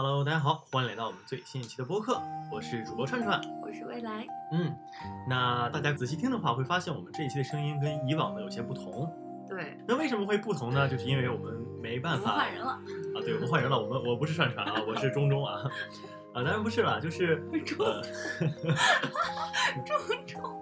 [0.00, 3.40] Hello，大家好，欢迎来到我们最新一期的播客，我是主播串串。
[3.60, 4.72] 我是未来，嗯，
[5.28, 9.12] 那大家仔细听的话，会发现我们这一期的声音跟以往的有些不同。
[9.48, 10.88] 对，那为什么会不同呢？
[10.88, 12.80] 就是因为我们没我们办法换人了，啊，
[13.24, 15.62] 对，我们换人了，我们我不是串串啊，我是中中啊，
[16.32, 17.36] 啊，当然不是了，就是
[17.66, 18.00] 中呃，
[19.84, 20.57] 重重，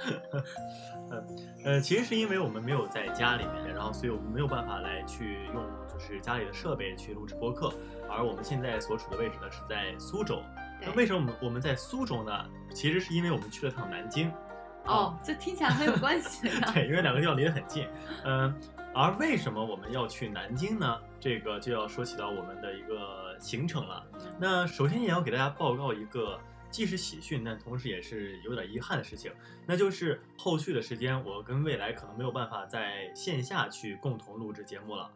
[1.64, 5.62] 呃，其实是因为我们没有在家里面，然后所以我们没有办法来去用
[5.92, 7.72] 就是家里的设备去录制播客，
[8.08, 10.42] 而我们现在所处的位置呢是在苏州。
[10.80, 12.32] 那为什么我们我们在苏州呢？
[12.72, 14.32] 其实是因为我们去了趟南京。
[14.86, 16.54] 哦，这听起来很有关系的。
[16.72, 17.86] 对，因为两个地方离得很近。
[18.24, 18.54] 嗯、
[18.94, 20.98] 而为什么我们要去南京呢？
[21.18, 24.02] 这个就要说起到我们的一个行程了。
[24.38, 26.38] 那首先也要给大家报告一个
[26.70, 29.32] 既是喜讯，但同时也是有点遗憾的事情，
[29.66, 35.10] 那就是后续的时间，我跟未来可能没有办法在线下去共同录制节目了。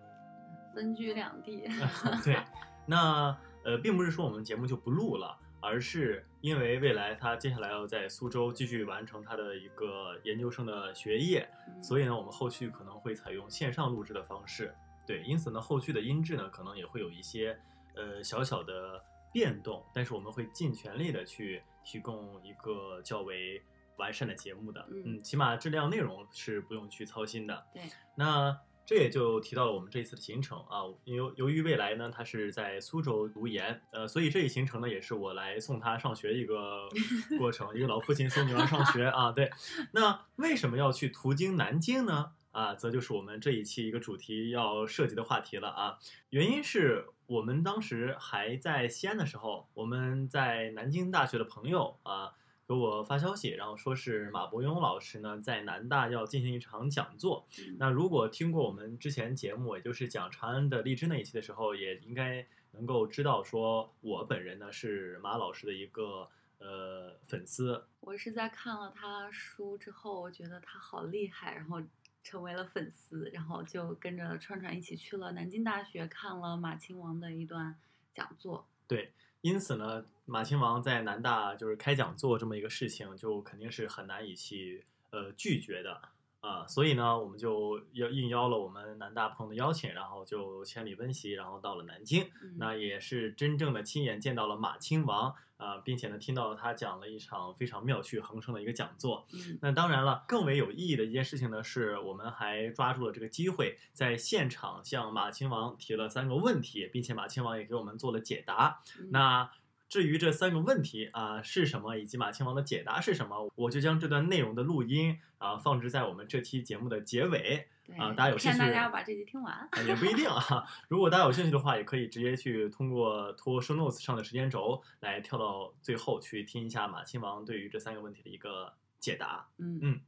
[0.75, 1.69] 分居两地，
[2.25, 2.37] 对，
[2.85, 11.49] 那呃，并不是说我们节目就不录了，而是因为未来他接下来要在苏州继续完成他的一个研究生的学业，
[11.81, 14.75] 所以呢，我们后续可能会采用线上录制的方式。
[15.07, 17.57] 对，因此呢，后续的音质呢，可能也会有一些
[17.95, 19.01] 呃小小的
[19.35, 23.61] 变动，但是我们会尽全力的去提供一个较为
[23.97, 24.87] 完善的节目的。
[24.93, 27.67] 嗯嗯，起码质量内容是不用去操心的。
[27.75, 27.83] 对，
[28.15, 36.89] 那这也就提到了我们这一次的行程啊，由由于未来呢，他是在苏州读研，呃，所以这一行程呢，也是我来送他上学一个
[37.37, 39.33] 过程，一个老父亲送女儿上学啊。
[39.33, 39.51] 对，
[39.93, 42.31] 那为什么要去途经南京呢？
[42.53, 45.99] 啊，则就是我们这一期一个主题要涉及的话题了啊。
[46.31, 52.35] 原因是我们当时还在西安的时候，我们在南京大学的朋友啊。
[52.67, 67.85] 给我发消息，然后说是马伯庸老师呢在南大要进行一场讲座，嗯那如果听过我们之前节目，也就是讲长安的荔枝那一期的时候，也应该能够知道，说我本人呢是马老师的一个呃粉丝。
[68.01, 71.83] 我是在看了他书之后，我觉得他好厉害，然后
[72.25, 77.77] 成为了粉丝，然后就跟着串串一起去了南京大学，看了马亲王的一段
[78.13, 78.67] 讲座。
[78.89, 79.13] 对，
[79.43, 86.01] 因此呢，马亲王在南大就是开讲座这么一个事情，就肯定是很难以去呃拒绝的
[86.47, 92.23] 啊、所以呢，我们就要应邀了我们南大朋友的邀请，然后就千里奔袭，然后到了南京。
[92.43, 99.27] 嗯，那也是真正的亲眼见到了马亲王啊、并且呢，听到了他讲了一场非常妙趣横生的一个讲座。
[99.33, 108.83] 嗯那当然了，更为有意义的一件事情呢，是我们还抓住了这个机会，在现场向马亲王提了三个问题，并且马亲王也给我们做了解答。
[108.99, 109.51] 嗯那
[109.95, 117.69] 至于这三个问题啊、是什么，以及马亲王的解答是什么，我就将这段内容的录音啊、放置在我们这期节目的结尾。
[117.87, 119.55] 对啊大家有兴骗大趣家要把这集听完。
[119.55, 120.65] 啊，也不一定啊。
[120.91, 129.47] 如果大家有兴趣的话，也可以直接去通过拖 show notes 上的时间轴来跳到最后去听一下马亲王对于这三个问题的一个解答。
[129.59, 130.01] 嗯嗯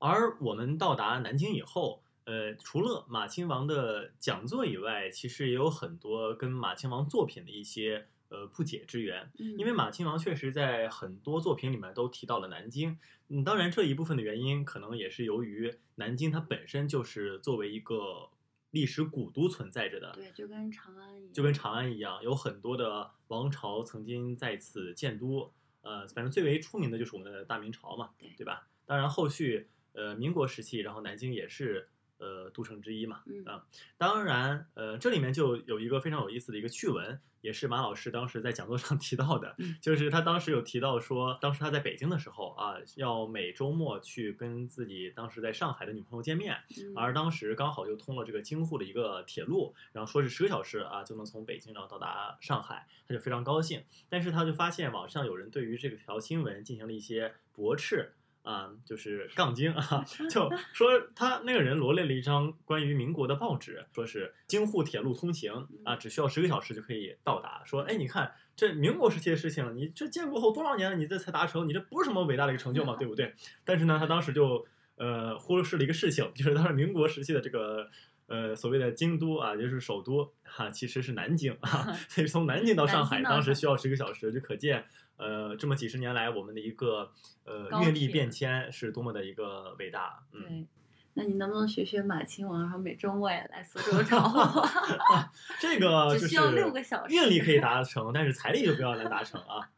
[0.00, 9.30] 而我们到达南京以后，呃，除了马亲王的讲座以外，其实也有很多跟马亲王作品的一些呃不解之缘。
[9.38, 12.98] 嗯，因为马亲王确实在很多作品里面都提到了南京，
[13.28, 18.30] 嗯，当然这一部分的原因可能也是由于南京它本身就是作为一个
[18.70, 25.52] 历史古都存在着的，对，就跟长安一样，就跟长安一样，有很多的王朝曾经在此建都，
[25.82, 28.68] 呃，反正最为出名的就是我们的大明朝嘛，对对吧？
[28.86, 31.86] 当然后续呃民国时期，然后南京也是
[32.20, 33.64] 呃都城之一嘛，嗯啊，
[33.98, 53.82] 当然，呃，这里面就有一个非常有意思的一个趣闻，也是马老师当时在讲座上 提到的，嗯 就是他当时有提到说，当时他在北京的时候啊，要每周末去跟自己当时在上海的女朋友见面，嗯而当时刚好就通了这个京沪的一个铁路，然后说是十个小时啊就能从北京然后到达上海，他就非常高兴。
[54.08, 58.12] 但是他就发现网上有人对于这个条新闻进行了一些驳斥。
[58.42, 67.62] 啊、就是杠精啊， 就说他那个人罗列了一张关于民国的报纸，说是京沪铁路通行啊，只需要十个小时就可以到达。
[67.64, 73.34] 说，哎，你看这民国时期的事情，你这建国后多少年了，你这才达成，你这不是什么伟大的一个成就嘛，对不对？
[73.64, 74.66] 但是呢，他当时就
[74.96, 77.88] 呃忽视了一个事情，就是当时民国时期的这个
[78.26, 84.84] 呃所谓的京都啊，也就是首都哈、其实是南京啊， 所以从南京到上海当时需要十个小时，就可见
[85.20, 87.12] 呃这么几十年来我们的一个
[87.44, 90.40] 呃阅历变迁是多么的一个伟大，嗯。
[90.42, 90.66] 对。
[91.14, 94.68] 那你能不能学学马亲王，然后每周末也来苏州找我？
[95.60, 99.68] 这个 就是只需要六个小时阅历可以达成，但是财力就不要能达成啊。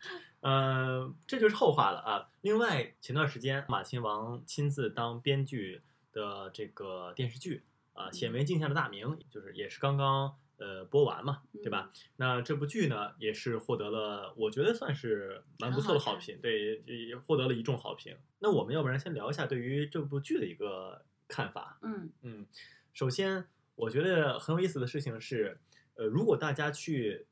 [0.40, 2.28] 呃，这就是后话了啊。
[2.42, 5.80] 另外，前段时间马亲王亲自当编剧
[6.12, 7.64] 的这个电视剧
[7.94, 11.92] 啊，《显微镜下的大明》，就是也是刚刚呃播完嘛，对吧？
[12.16, 18.16] 那这部剧呢，也是获得了，我觉得算是蛮不错的好评，对，也获得了一众好评。
[18.38, 21.80] 那我们要不然先聊一下对于这部剧的一个看法。
[21.82, 22.46] 嗯嗯，
[22.92, 23.44] 首先
[23.74, 25.58] 我觉得很有意思的事情是，
[25.96, 27.26] 呃，如果大家去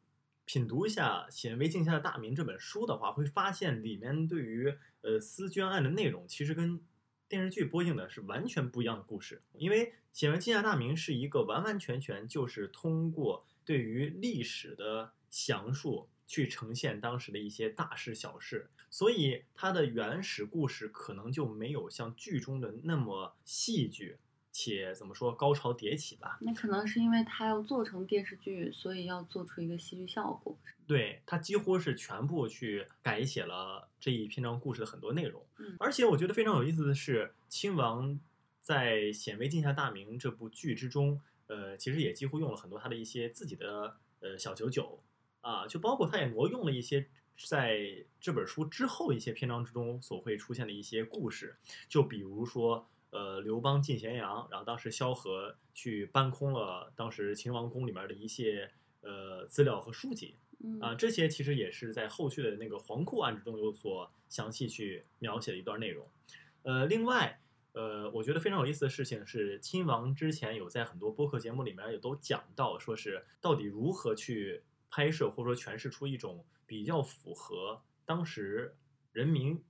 [0.44, 6.80] 品读一下《显微镜下的大明》这本书的话，会发现里面对于呃思捐案的内容，其实跟
[7.30, 9.40] 电视剧播映的是完全不一样的故事。
[9.56, 24.18] 因为《显而镜下大明》是一个完完全全就是通过对于历史的详述去呈现当时的一些大事小事，所以它的原始故事可能就没有像剧中的那么戏剧。
[24.52, 26.38] 且怎么说高潮迭起吧？
[26.40, 30.58] 那可能是因为它要做成电视剧，所以要做出一个戏剧效果。
[30.86, 35.40] 对，它几乎是全部去改写了这一篇章故事的很多内容。
[35.58, 38.18] 嗯，而且我觉得非常有意思的是，亲王
[38.60, 45.00] 在《显微镜下大明》这部剧之中，呃，其实也几乎用了很多他的一些自己的呃小九九
[45.42, 47.06] 啊，就包括他也挪用了一些
[47.36, 51.56] 在这本书之后一些篇章之中所会出现的一些故事，
[51.88, 52.88] 就比如说。
[53.10, 58.70] 呃，刘邦进咸阳，然后当时萧何去搬空了当时秦王宫里面的一些
[59.00, 60.36] 呃资料和书籍，
[60.80, 66.08] 啊，这些其实也是在后续的那个黄库案之中有所详细去描写的一段内容。
[66.62, 67.40] 呃，另外，
[67.72, 78.76] 呃，我觉得非常有意思的事情是，亲王之前有在很多播客节目里面也都讲到，说是到底如何去拍摄或者说诠释出一种比较符合当时
[79.12, 79.64] 人民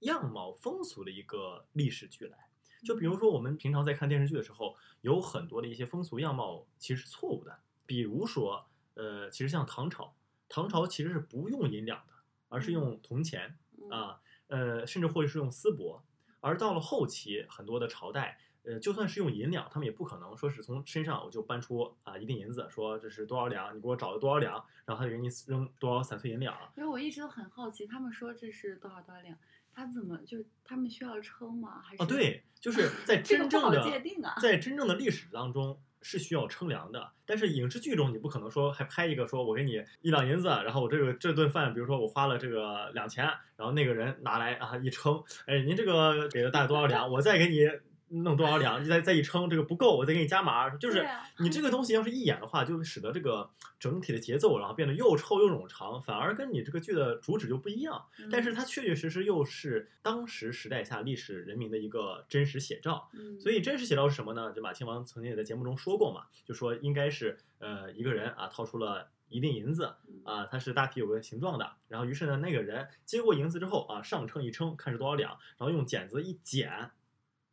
[0.00, 2.45] 样貌风俗的一个历史剧来。
[2.84, 7.58] 就比如说，我们平常在看电视剧的时候，有很多的一些风俗样貌其实是错误的。
[7.84, 10.14] 比如说，呃，其实像唐朝，
[10.48, 12.12] 唐朝其实是不用银两的，
[12.48, 13.56] 而是用铜钱
[13.90, 16.00] 啊，呃，甚至或者是用丝帛。
[16.40, 26.56] 而到了后期，很多的朝代，呃，就算是用银两，他们也不可能说是从身上我就搬出啊一锭银子，说这是多少两，你给我找了多少两，然后他就给你扔多少散碎银两。
[26.76, 29.36] 因为我一直都很好奇，他们说这是多少多少两。
[29.76, 31.82] 他怎么就他们需要称吗？
[31.84, 37.12] 还是哦，对，就是在 真正的界定啊，在真正的历史当中是需要称量的。
[37.26, 43.26] 但是影视剧中你不可能说还拍一个说我给你一两银子，然后我这个这顿饭，比如说我花了这个两钱，
[43.56, 47.68] 然后那个人拿来啊一称，哎，您这个给了大概多少两，我再给你。
[48.08, 50.70] 弄多少 两，你再再一称，这个不够，我再给你加码。
[50.76, 51.06] 就是
[51.38, 58.06] 你这个东西要是一演的话，就使得这个整体的节奏，然后变得又臭又冗长，反而跟你这个剧的主旨就不一样。
[58.30, 63.10] 但是它确确实实又是当时时代下历史人民的一个真实写照。
[63.40, 64.52] 所以真实写照是什么呢？
[64.52, 76.92] 就马亲王曾经也在节目中说过嘛，就说应该是呃一个人啊掏出了一锭银子啊，它是大体有个形状的，然后于是呢那个人接过银子之后啊上称一称，看是多少两，然后用剪子一剪。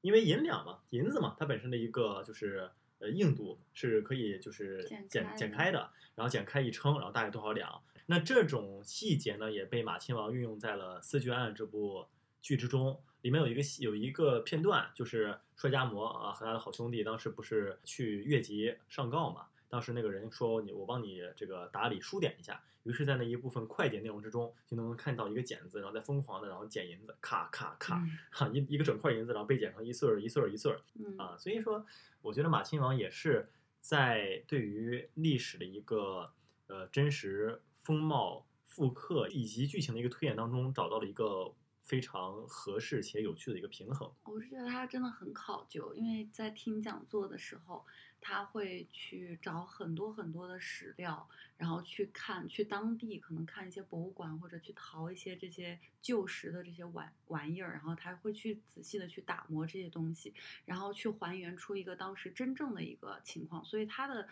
[0.03, 2.69] 因为银两嘛，银子嘛，它本身的一个就是
[2.99, 7.81] 呃硬度是可以就是剪剪开的，然后剪开一称，然后大概多少两？
[8.05, 12.05] 那这种细节呢，也被马亲王运用在了《四句案》这部
[12.41, 13.01] 剧之中。
[13.21, 19.47] 里面有一个有一个片段，就是帅家模啊和他的好兄弟当时不是去越级上告嘛？
[19.73, 22.61] 当时那个人说你我帮你这个打理书点一下。
[22.83, 27.99] 于是，在那一部分快剪内容之中，就能看到一个剪子，然后在疯狂的，然后剪银子，咔咔咔，
[28.29, 30.79] 哈一一个整块银子，然后被剪成一穗儿一穗儿一穗儿，
[31.17, 31.83] 啊，所以说，
[32.21, 33.49] 我觉得马亲王也是
[33.79, 36.31] 在对于历史的一个
[36.67, 41.51] 呃真实风貌复刻以及剧情的一个推演当中，找到了一个
[41.81, 44.11] 非常合适且有趣的一个平衡。
[44.25, 47.85] 我是觉得他真的很考究，因为在听讲座的时候。
[48.25, 51.27] 他会去找很多很多的史料，
[51.57, 60.33] 然后去看，去当地可能看一些博物馆，或者去淘一些这些旧时的这些玩玩意儿，然后他会去仔细的去打磨这些东西，
[60.65, 63.63] 然后去还原出一个当时真正的一个情况。
[63.65, 64.27] 所以他的，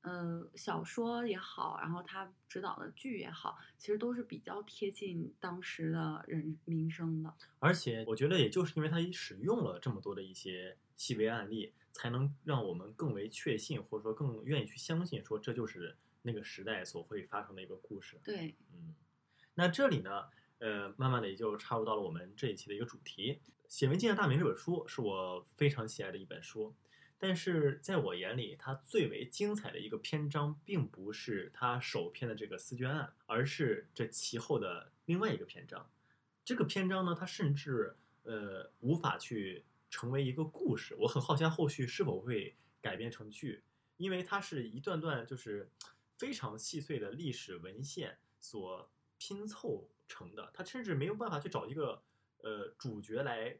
[0.00, 7.34] 呃，小说也好，然后他指导的剧也好，其实都是比较贴近当时的人民生的。
[7.58, 11.72] 而且我觉得，也就是因为他使用了这么多的一些细微案例。
[11.94, 18.18] 才能让我们更为确信，或者说更愿意去相信，说这就是那个时代所会发生的一个故事。
[18.24, 18.96] 对，嗯，
[19.54, 20.24] 那这里呢，
[20.58, 23.34] 呃，慢慢的也就插入到了我们这一期的一个主题，
[23.68, 26.74] 《显微镜下大明》这本书是我非常喜爱的一本书，
[27.16, 35.88] 但是在我眼里，它最为精彩的一个篇章，并不是它首篇的这个丝绢案，而是这其后的另外一个篇章。
[36.44, 39.64] 这个篇章呢，它甚至呃无法去。
[39.94, 43.62] 成为一个故事，我很好奇后续是否会改编成剧，
[43.96, 45.70] 因为它是一段段就是
[46.16, 52.02] 非常细碎的历史文献所拼凑成的，它甚至没有办法去找一个
[52.38, 53.56] 呃主角来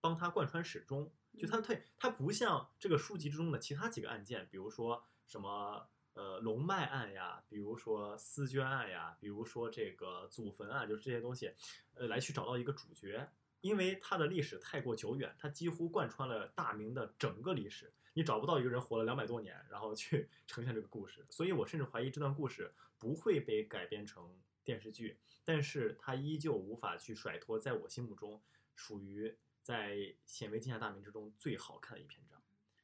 [0.00, 11.52] 帮他贯穿始终，就它它它不像这个书籍之中的其他几个案件，比如说什么呃龙脉案呀，比如说丝绢案呀，比如说这个祖坟案，就是这些东西，
[11.92, 13.28] 呃，来去找到一个主角。
[13.64, 21.24] 因为它的历史太过久远，它几乎贯穿了大明的整个历史，你找不到一个人活了两百多年，然后去 呈现这个故事。
[21.30, 28.42] 所以我甚至怀疑这段故事不会被改编成电视剧，但是它依旧无法去甩脱，在我心目中
[28.74, 29.94] 属于在
[30.26, 32.38] 《显微镜下大明》之中最好看的一篇章。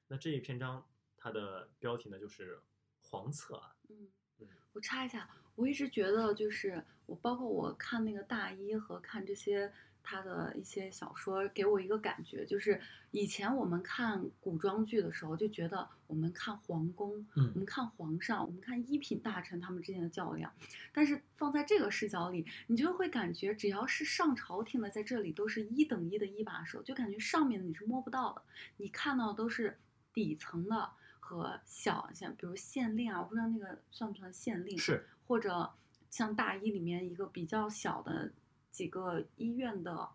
[0.08, 2.58] 那这一篇章它的标题呢，就是
[3.02, 3.70] 黄册案。
[3.90, 4.08] 嗯
[4.38, 9.70] 嗯，我插一下，我一直觉得就是我包括我看那个大一和看这些
[10.02, 12.80] 他的一些小说，给我一个感觉，就是
[13.10, 17.50] 以前我们看古装剧的时候，就觉得我们看皇宫，嗯。
[17.54, 20.52] 我们看皇上，我们看一品大臣他们之间的较量，
[20.92, 28.42] 但是放在这个视角里，你就会感觉只要是上朝廷的，在这里都是一等一的一把手，就感觉上面的你是摸不到的，
[28.78, 29.78] 你看到的都是
[30.12, 35.06] 底层的和小像比如县令啊，我不知道那个算不算县令，是。
[35.26, 35.70] 或者
[36.10, 38.32] 像大一里面一个比较小的
[38.70, 40.08] 几个医院的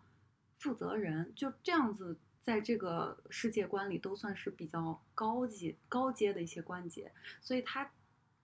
[0.56, 7.90] 负责人，就这样子，在这个世界观里都算是比较高级、高阶的一些关节，所以它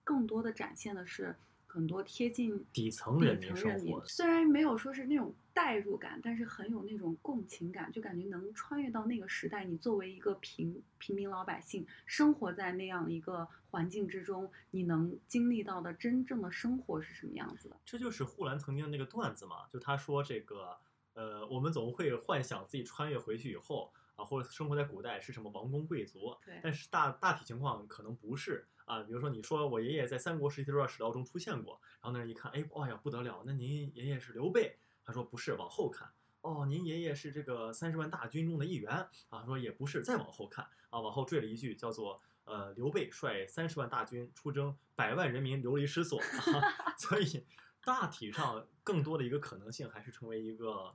[0.03, 1.35] 更多的展现的是
[1.73, 9.65] 很多贴近底层底人民生活，虽然没有说是那种代入感，但是很有那种共情感，就感觉能穿越到那个时代。
[9.65, 17.79] 你作为一个平平民老百姓，生活在那样一个环境之中，你能经历到的真正的生活是什么样子的？
[17.83, 20.77] 这就是护栏曾经的那个段子嘛，就他说这个，
[21.13, 29.01] 呃，我们总会幻想自己穿越回去以后啊，或者生活在古代是什么王公贵族，对但是大大体情况可能不是啊。
[29.03, 34.77] 比如说你说我爷爷在三国时期的时候史料中出现过，然后那人一看，哎，哎呀不得了，那您爷爷是刘备？
[35.03, 36.09] 他说不是，往后看。
[36.41, 38.91] 哦，您爷爷是这个三十万大军中的一员
[39.29, 39.45] 啊？
[39.45, 46.19] 说也不是，再往后看啊，往后缀了一句叫做呃，刘备率三十万大军出征，百万人民流离失所。
[46.19, 47.45] 啊、 所以
[47.85, 50.93] 大体上更多的一个可能性还是成为一个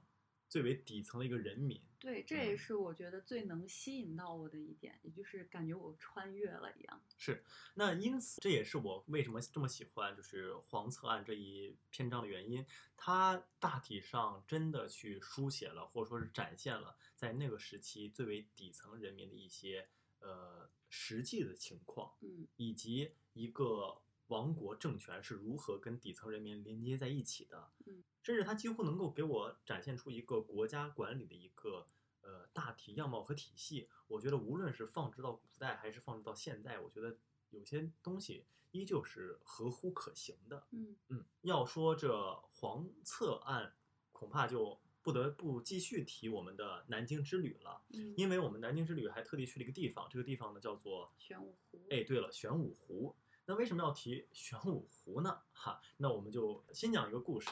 [0.48, 1.80] 最为底层的一个人民。
[2.00, 7.02] 对，这也嗯是我觉得最能吸引到我的一点，也就是感觉我穿越了一样。
[7.16, 12.64] 是，那因此这也是我为什么这么喜欢就是黄策案这一篇章的原因。
[12.96, 19.88] 它大体上真的去书写了，或者说是展现了在那个时期最为底层人民的一些
[20.20, 27.70] 呃实际的情况，嗯以及一个王国政权是如何跟底层人民连接在一起的。
[27.86, 31.86] 嗯，甚至它几乎能够给我展现出一个国家管理的一个
[32.22, 33.88] 呃大体样貌和体系。
[34.06, 37.18] 我觉得无论是放置到古代还是放置到现在，我觉得
[37.50, 40.66] 有些东西依旧是合乎可行的。
[40.70, 43.74] 嗯嗯，要说这黄册案，
[44.12, 51.86] 恐怕就不得不继续提我们的南京之旅了，嗯，因为我们南京之旅还特地去了一个地方，这个地方呢叫做玄武湖。
[51.88, 53.16] 哎，对了，玄武湖。
[53.50, 55.40] 那为什么要提玄武湖呢？
[55.54, 57.48] 哈，那我们就先讲一个故事。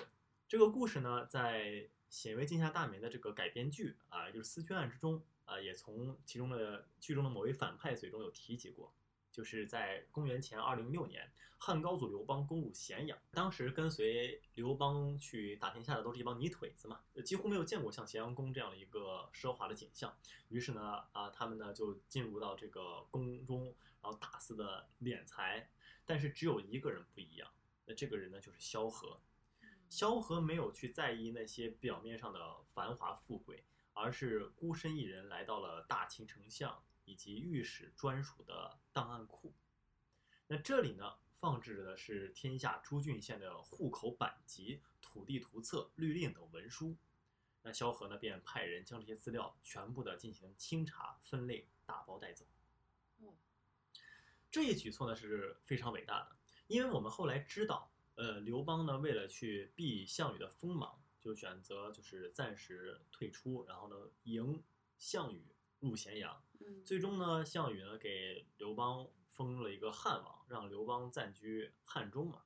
[0.47, 1.71] 这个故事呢，在
[2.11, 8.93] 《显微镜下大明》的这个改编剧啊，就是《思捐案》之中啊，也从其中的剧中的某位反派嘴中有提及过。
[9.33, 20.15] 就是在公元前二零六年，汉高祖刘邦攻入咸阳，当时跟随刘邦去打天下的都是一帮泥腿子嘛，几乎没有见过像咸阳宫这样的一个奢华的景象。
[20.51, 25.71] 于是呢，啊，他们呢就进入到这个宫中，然后大肆的敛财。
[26.07, 27.51] 但是只有一个人不一样，
[27.85, 29.21] 那这个人呢就是萧何。
[29.89, 39.55] 萧何没有去在意那些表面上的繁华富贵，而是孤身一人来到了大秦丞相以及御史专属的档案库。
[40.47, 46.97] 那这里呢，放置的是天下诸郡县的户口版籍、土地图册、律令等文书。
[47.63, 52.45] 那萧何呢，便派人将这些资料全部的进行清查、分类、打包带走。
[54.57, 56.35] 哦这一举措呢是非常伟大的，
[56.67, 64.65] 因为我们后来知道，呃，刘邦呢为了去避项羽的锋芒，就选择就是暂时退出，然后呢迎
[64.97, 66.43] 项羽入咸阳。
[66.61, 72.45] 嗯，最终呢，项羽呢给刘邦封了一个汉王，让刘邦暂居汉中嘛。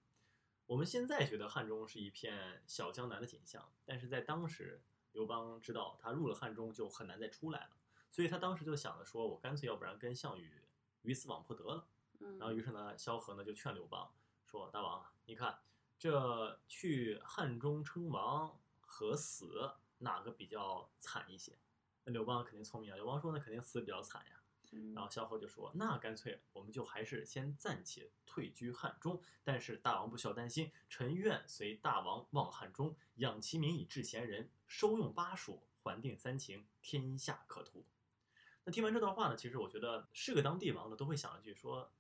[0.67, 7.77] 我们现在觉得汉中是一片小江南的景象，但是在当时，刘邦知道他入了汉中就很难再出来了，
[8.11, 10.65] 所以他当时就想着说，我干脆要不然跟项羽
[11.03, 11.87] 鱼死网破得了。
[12.21, 14.11] 嗯，然后于是呢，萧何呢就劝刘邦
[14.47, 15.59] 说：“大王啊，你看
[15.99, 21.59] 这去汉中称王和死哪个比较惨一些？”
[22.05, 24.41] 那刘邦肯定聪明啊，刘邦说：“那肯定死比较惨呀。”
[24.73, 37.85] 嗯，然后萧何就说：“那干脆我们就还是先暂且退居汉中，但是大王不需要担心，臣愿随大王望汉中，养其民以治贤人，收用巴蜀，还定三秦，天下可图。”
[38.63, 41.91] 那听完这段话呢，其实我觉得是个当帝王的都会想一句说：“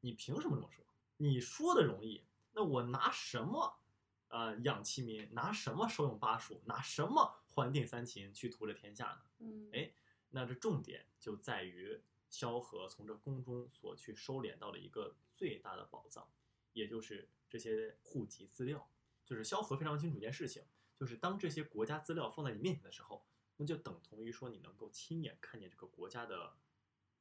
[0.00, 0.84] 你凭什么这么说？
[1.16, 3.80] 你说的容易，那我拿什么
[4.28, 5.32] 啊、呃养其民？
[5.32, 6.62] 拿什么收用巴蜀？
[6.66, 9.22] 拿什么还定三秦去图这天下呢？
[9.38, 9.92] 嗯，哎
[10.30, 16.28] 那这重点就在于萧何从这宫中所去收敛到的一个最大的宝藏，
[16.72, 18.90] 也就是这些户籍资料。
[19.24, 20.62] 就是萧何非常清楚一件事情，
[20.96, 23.26] 就是当这些国家资料放在你面前的时候，
[23.56, 26.56] 那就等同于说你能够亲眼看见这个国家的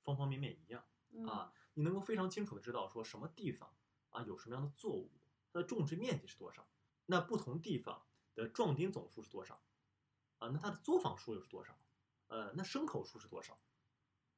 [0.03, 0.84] 方方面面一样。
[1.15, 3.74] 嗯啊，你能够非常清楚的知道说什么地方
[4.10, 5.12] 啊有什么样的作物，
[5.51, 6.67] 它的种植面积是多少，
[7.05, 9.63] 那不同地方的壮丁总数是多少，
[10.39, 11.79] 啊，那它的作坊数又是多少，
[12.27, 13.60] 呃，那牲口数是多少，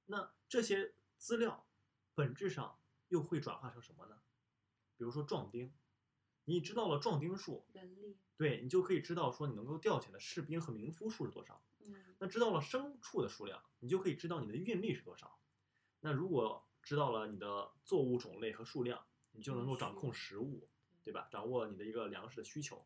[0.06, 1.68] 那这些资料
[2.14, 4.22] 本质上又会转化成什么呢？
[4.98, 5.74] 比如说壮丁，
[6.46, 11.64] 你知道了壮丁数，人力，对你就可以知道说你能够调遣的士兵和民夫数是多少。
[11.80, 15.40] 嗯那知道了牲畜的数量，你就可以知道你的运力是多少。
[16.00, 19.04] 那如果知道了你的作物种类和数量，
[19.34, 20.70] 你就能够掌控食物，
[21.04, 21.28] 对吧？
[21.30, 22.82] 掌握你的一个粮食的需求。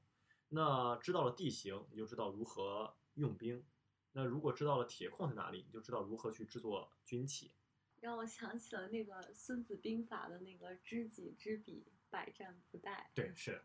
[0.50, 3.64] 那知道了地形，你就知道如何用兵。
[4.14, 7.52] 那如果知道了铁矿在哪里，你就知道如何去制作军器。
[8.00, 13.06] 让我想起了那个《孙子兵法》的那个“知己知彼，百战不殆”。
[13.14, 13.62] 对，是，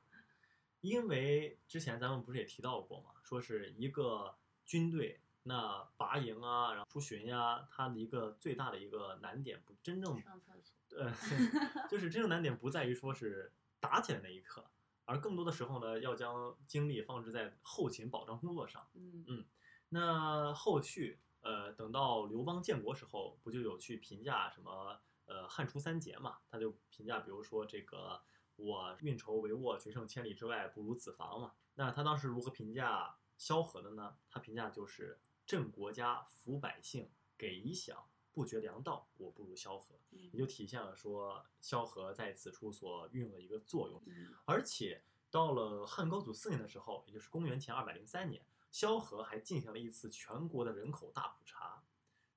[0.82, 10.98] 因为之前咱们不是也提到过嘛，说是一个军队那拔营啊，然后出巡呀、它的一个最大的一个难点不真正上厕所。
[10.98, 11.12] 呃，
[11.88, 14.68] 就是真正难点不在于说是打起来那一刻，
[15.04, 18.88] 而更多的时候呢，要将精力放置在后勤保障工作上。
[18.94, 19.44] 嗯
[19.90, 26.38] 那后续，呃，等到刘邦建国时候，不就有去评价什么呃汉初三杰嘛？
[26.50, 28.20] 他就评价，比如说这个
[28.56, 31.52] 我运筹帷幄，决胜千里之外，不如子房嘛。
[31.74, 34.16] 那他当时如何评价萧何的呢？
[34.28, 37.96] 他评价就是振国家，抚百姓，给遗饷，
[38.32, 39.94] 不绝粮道，我不如萧何。
[40.10, 44.02] 也嗯就体现了说萧何在此处所运用的一个作用。
[44.06, 51.82] 嗯而且到了汉高祖四年的时候，也就是公元前二百零三年，萧何还进行了一次全国的人口大普查，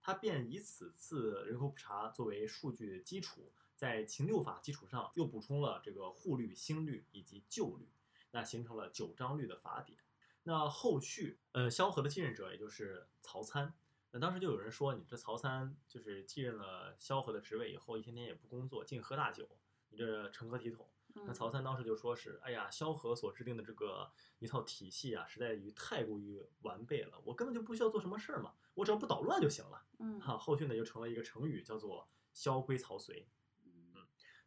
[0.01, 7.87] 他便以此次人口普查作为数据基础，在秦六法基础上又补充了这个户律、兴律以及旧律，
[8.31, 9.97] 那形成了九章律的法典。
[10.43, 13.73] 那后续，呃，萧何的继任者也就是曹参。
[14.11, 19.47] 那当时就有人说，你这曹参就是继任了萧何的职位以后，一天天也不工作，净喝大酒，
[19.89, 20.89] 你这成何体统？
[21.13, 29.85] 那嗯曹参当时就说是，哎呀，萧何所制定的这个一套体系啊，实在于太过于完备了，我根本就不需要做什么事儿嘛，我只要不捣乱就行了。
[29.99, 33.27] 嗯哈、后续呢就成了一个成语，叫做“萧规曹随”。
[33.65, 33.93] 嗯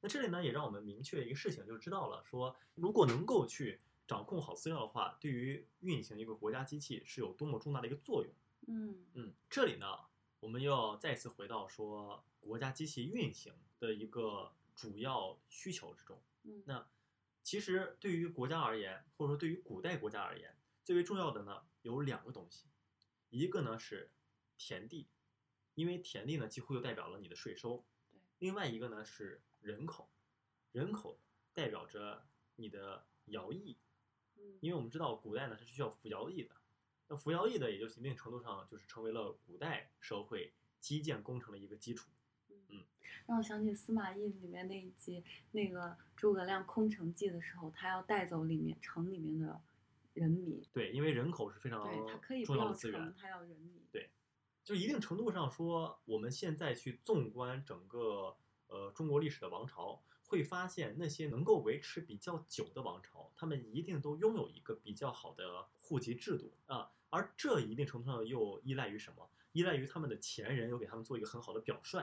[0.01, 8.35] 那这里呢，也让我们明确一个事情，就知道了说，如果能够去掌控好资料的话，对于运行一个国家机器是有多么重大的一个作用。
[8.67, 9.87] 嗯嗯，这里呢，
[10.41, 16.23] 我们又要再次回到说国家机器运行的一个主要需求之中。
[16.45, 16.87] 嗯那
[17.43, 22.69] 其实对于国家而言，或者说对于古代国家而言，最为重要的呢有两个东西，
[23.31, 24.13] 一个呢是
[24.57, 25.09] 田地，
[25.75, 30.09] 因为田地呢几乎就代表了你的税收对；另外一个呢是人口，
[30.71, 31.19] 人口
[31.53, 33.92] 代表着你的徭役，嗯
[34.61, 36.55] 因为我们知道古代呢是需要服摇役的，
[37.09, 42.11] 那服摇役的也就是一定程度上就是成为了古代社会基建工程的一个基础。
[42.69, 42.83] 嗯
[43.27, 49.61] 让我想起司马懿里面那一集，那个诸葛亮空城计的时候，他要带走里面城里面的
[50.15, 53.83] 人民，对，因为人口是非常对他可以不重要要的资源城，，他要人民。
[54.65, 58.37] 就一定程度上说，我们现在去纵观整个
[58.69, 60.01] 呃中国历史的王朝，
[60.33, 69.29] 会发现那些能够维持比较久的王朝，他们一定都拥有一个比较好的户籍制度啊，而这一定程度上又依赖于什么？
[69.53, 72.03] 依赖于他们的前人有给他们做一个很好的表率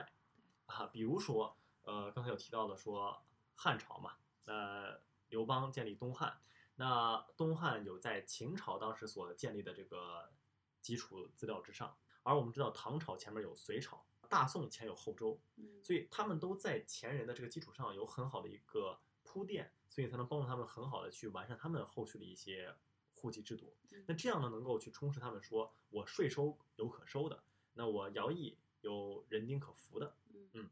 [0.66, 3.20] 啊，比如说呃刚才有提到的说
[3.56, 4.12] 汉朝嘛，
[4.44, 6.40] 呃刘邦建立东汉，
[6.76, 10.30] 那东汉有在秦朝当时所建立的这个
[10.80, 11.96] 基础资料之上。
[12.22, 22.72] 而我们知道唐朝前面有隋朝，大宋前有后周，嗯所以他们都在前人的这个基础上有很好的一个铺垫，所以才能帮助他们很好的去完善他们后续的一些
[23.12, 23.76] 户籍制度。
[23.90, 27.42] 嗯那这样呢，能够去充实他们说，我税收有可收的，
[27.74, 30.16] 那我徭役有人丁可服的。
[30.52, 30.70] 嗯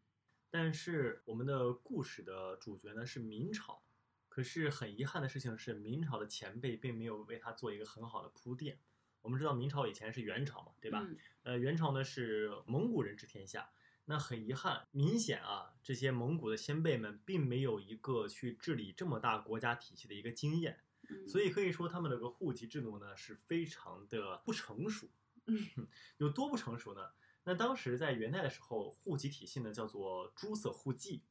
[0.50, 3.82] 但是我们的故事的主角呢是明朝，
[4.28, 8.78] 可是很遗憾的事情是，明朝的前辈并没有为他做一个很好的铺垫。
[9.22, 11.04] 我们知道明朝以前是元朝嘛，对吧？
[11.08, 13.70] 嗯呃，元朝呢是蒙古人治天下，
[14.04, 25.08] 那很遗憾，明显啊，这些蒙古的先辈们并没有一个去治理这么大国家体系的一个经验，嗯，所以可以说他们这个户籍制度呢是非常的不成熟。
[25.46, 27.10] 嗯 有多不成熟呢？
[27.44, 31.24] 那当时在元代的时候，户籍体系呢叫做诸色户籍。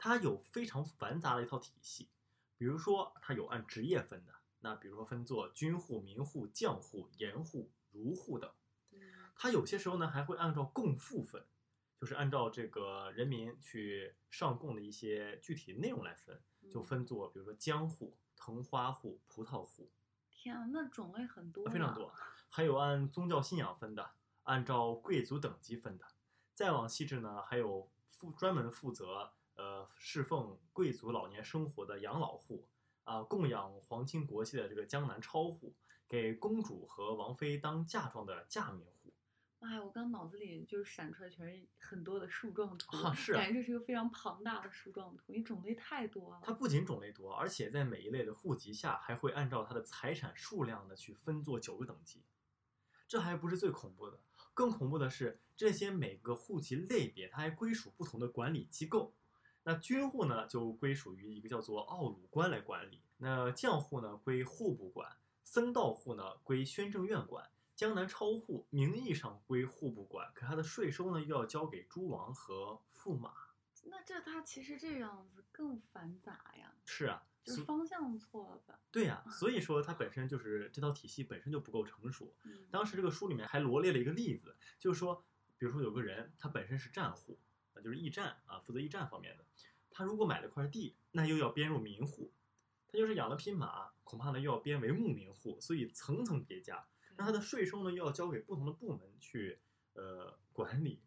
[0.00, 2.08] 它有非常繁杂的一套体系。
[2.56, 8.50] 比如说，它有按职业分的，那比如说分作军户、民户、将户、盐户、儒户等。
[8.92, 9.00] 嗯
[9.34, 11.46] 它有些时候呢还会按照供赋分，
[12.00, 19.92] 就是按照这个人民去上供的一些具体内容来分，就嗯分作比如说江户、藤花户、葡萄户，
[20.30, 22.12] 天啊，那种类很多，非常多。。
[22.50, 24.10] 还有按宗教信仰分的，
[24.42, 26.04] 按照贵族等级分的。
[26.54, 32.66] 再往细致呢，还有负专门负责呃侍奉贵族老年生活的养老户
[33.08, 35.74] 啊、供养皇亲国戚的这个江南超户，
[36.06, 39.14] 给公主和王妃当嫁妆的嫁名户。
[39.60, 46.40] 哎，我刚脑子里就是闪出来全是很多的树状图，啊是啊 感觉这是一个非常庞大的树状图，因为种类太多了。
[46.44, 52.22] 它不仅种类多，而且在每一类的户籍下，还会按照它的财产数量呢去分作九个等级。
[53.08, 54.20] 这还不是最恐怖的，
[54.52, 59.14] 更恐怖的是，这些每个户籍类别，它还归属不同的管理机构。
[59.64, 65.08] 那军户呢，就归属于一个叫做奥鲁官来管理；那将户呢，归户部管；
[65.42, 67.44] 僧道户呢，归宣政院管；
[67.76, 73.32] 江南超户名义上归户部管，可他的税收呢，又要交给诸王和驸马。
[73.84, 78.78] 那这他其实这样子更繁杂呀，是啊，就是方向错了吧？
[78.90, 82.34] 对呀、所以说它本身就是这套体系本身就不够成熟。
[82.44, 85.24] 嗯，当时这个书里面还罗列了一个例子，就是说，
[85.56, 87.47] 比如说有个人他本身是战户，啊，
[87.82, 89.44] 就是驿站啊，负责驿站方面的，
[89.90, 92.32] 他如果买了块地，那又要编入民户，
[92.86, 96.86] 他就是养了匹马，恐怕呢又要编为牧民户，所以层层叠加，
[97.16, 99.60] 那他的税收呢又要交给不同的部门去
[99.94, 101.02] 呃管理，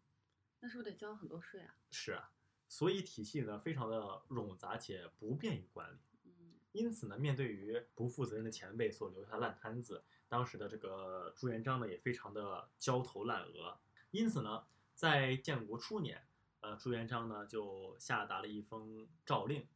[0.60, 1.74] 那是不是得交很多税啊？
[1.90, 2.30] 是啊，
[2.68, 5.98] 所以体系呢非常的冗杂且不便于管理。
[6.24, 6.30] 嗯
[6.72, 13.78] 因此呢，面对于不负责任的前辈所留下的烂摊子，当时的这个朱元璋呢也非常的焦头烂额。
[14.10, 16.26] 因此呢，在建国初年，
[16.62, 19.68] 呃，朱元璋呢就下达了一封诏令，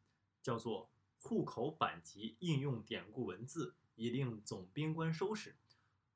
[0.42, 5.56] 叫做“户口版籍应用典故文字，以令总兵官收拾。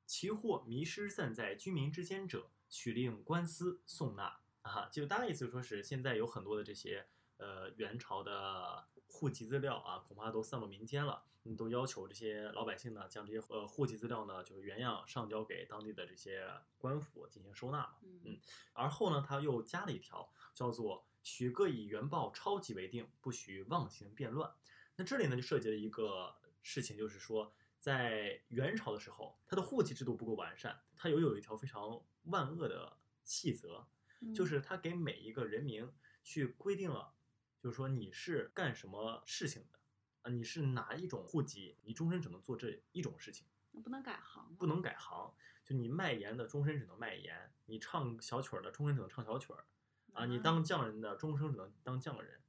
[0.05, 7.07] 其或迷失散在居民之间者，许令官司送纳。”啊，就大概意思说是现在有很多的这些
[7.37, 8.87] 呃元朝的
[9.21, 11.23] 户籍资料啊，恐怕都散落民间了。
[11.43, 16.47] 嗯都要求这些老百姓呢，将这些呃户籍资料呢，就是原样上交给当地的这些
[16.79, 17.97] 官府进行收纳嘛。
[18.01, 18.39] 嗯嗯
[18.73, 24.51] 而后呢，他又加了一条，叫做“许各以原报抄籍为定，不许妄行变乱”。
[24.97, 33.85] 那这里呢，就涉及了一个事情，就是说，在元朝的时候，它的户籍制度不够完善，它又有一条非常万恶的细则，
[34.21, 35.91] 嗯就是他给每一个人民
[36.23, 37.13] 去规定了，
[37.61, 39.79] 就是说你是干什么事情的
[40.23, 43.45] 啊，你是哪一种户籍，你终身只能做这一种事情，
[43.83, 45.31] 不能改行吗，不能改行。
[45.63, 47.35] 就你卖盐的，终身只能卖盐；
[47.67, 49.67] 你唱小曲儿的，终身只能唱小曲儿
[50.13, 52.41] 啊；你当匠人的，终生只能当匠人。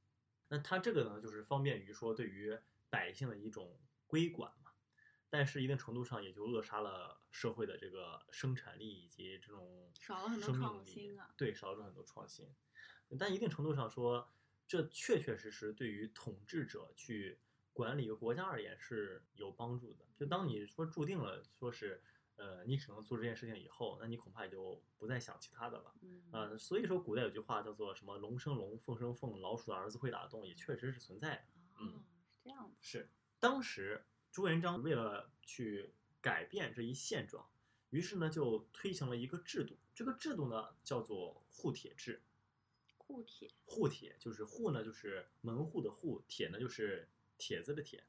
[0.47, 2.57] 那他这个呢，就是方便于说对于
[2.89, 4.71] 百姓的一种规管嘛。
[5.29, 12.53] 但是一定程度上也就扼杀了社会的这个生产力以及这种少了很多创新啊对，少了很多创新。
[13.17, 14.31] 但一定程度上说，
[14.67, 17.39] 这确确实实对于统治者去
[17.71, 20.05] 管理一个国家而言是有帮助的。
[20.15, 22.01] 就当你说注定了说是，
[22.35, 25.93] 呃，你只能做这件事情以后，那你恐怕也就不再想其他的了。
[26.01, 31.43] 嗯呃，所以说古代有句话叫做什么“龙生龙，凤生凤，老鼠的儿子会打洞”，也确实是存在的。
[31.79, 37.47] 嗯哦，是这样子，是，当时朱元璋为了去改变这一现状，
[37.89, 42.23] 于是呢就推行了一个制度，这个制度呢叫做护铁制。
[43.13, 48.03] 户帖，户帖就是户呢就是门户的户，帖呢就是帖子的帖。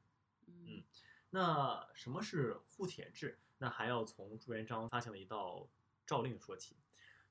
[0.47, 0.83] 嗯
[1.29, 3.39] 那什么是户帖制？
[3.59, 5.69] 那还要从朱元璋发行了一道
[6.07, 6.77] 诏令说起。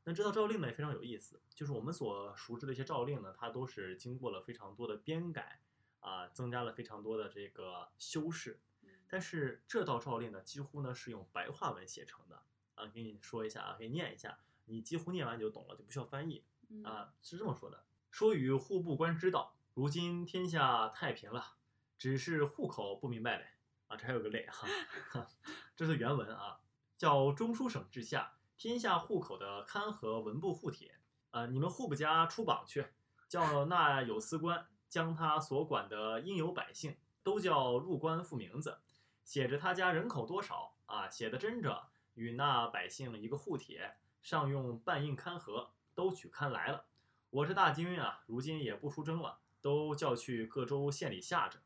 [0.04, 5.60] 那这道诏令呢也非常有意思，就是我们所熟知的一些诏令呢，它都是经过了非常多的编改
[5.98, 8.60] 啊，增加了非常多的这个修饰。
[8.82, 12.44] 嗯但是这道诏令呢，几乎呢是用白话文写成的
[12.76, 16.44] 啊，给你说一下啊，给你念一下，你几乎念完你就懂了，就不需要翻译。
[16.82, 21.56] 啊，是这么说的：说与户部官知道，如今天下太平了，
[21.96, 23.46] 只是户口不明白嘞。
[23.86, 24.66] 啊，这还有个类哈，
[25.10, 25.28] 哈
[25.76, 26.58] 这是原文啊，
[26.96, 30.98] 叫中书省治下，天下户口的勘合文部户帖，
[31.30, 32.86] 啊，你们户部家出榜去，
[33.28, 38.78] 叫那有司官将他所管的应有百姓都叫入官复名字，
[39.22, 46.86] 写着他家人口多少啊，写的真着，与那百姓一个户帖，上用半印勘合，都取勘来了。
[47.30, 51.58] 我这大军啊，如今也不出征了，都叫去各州县里下着，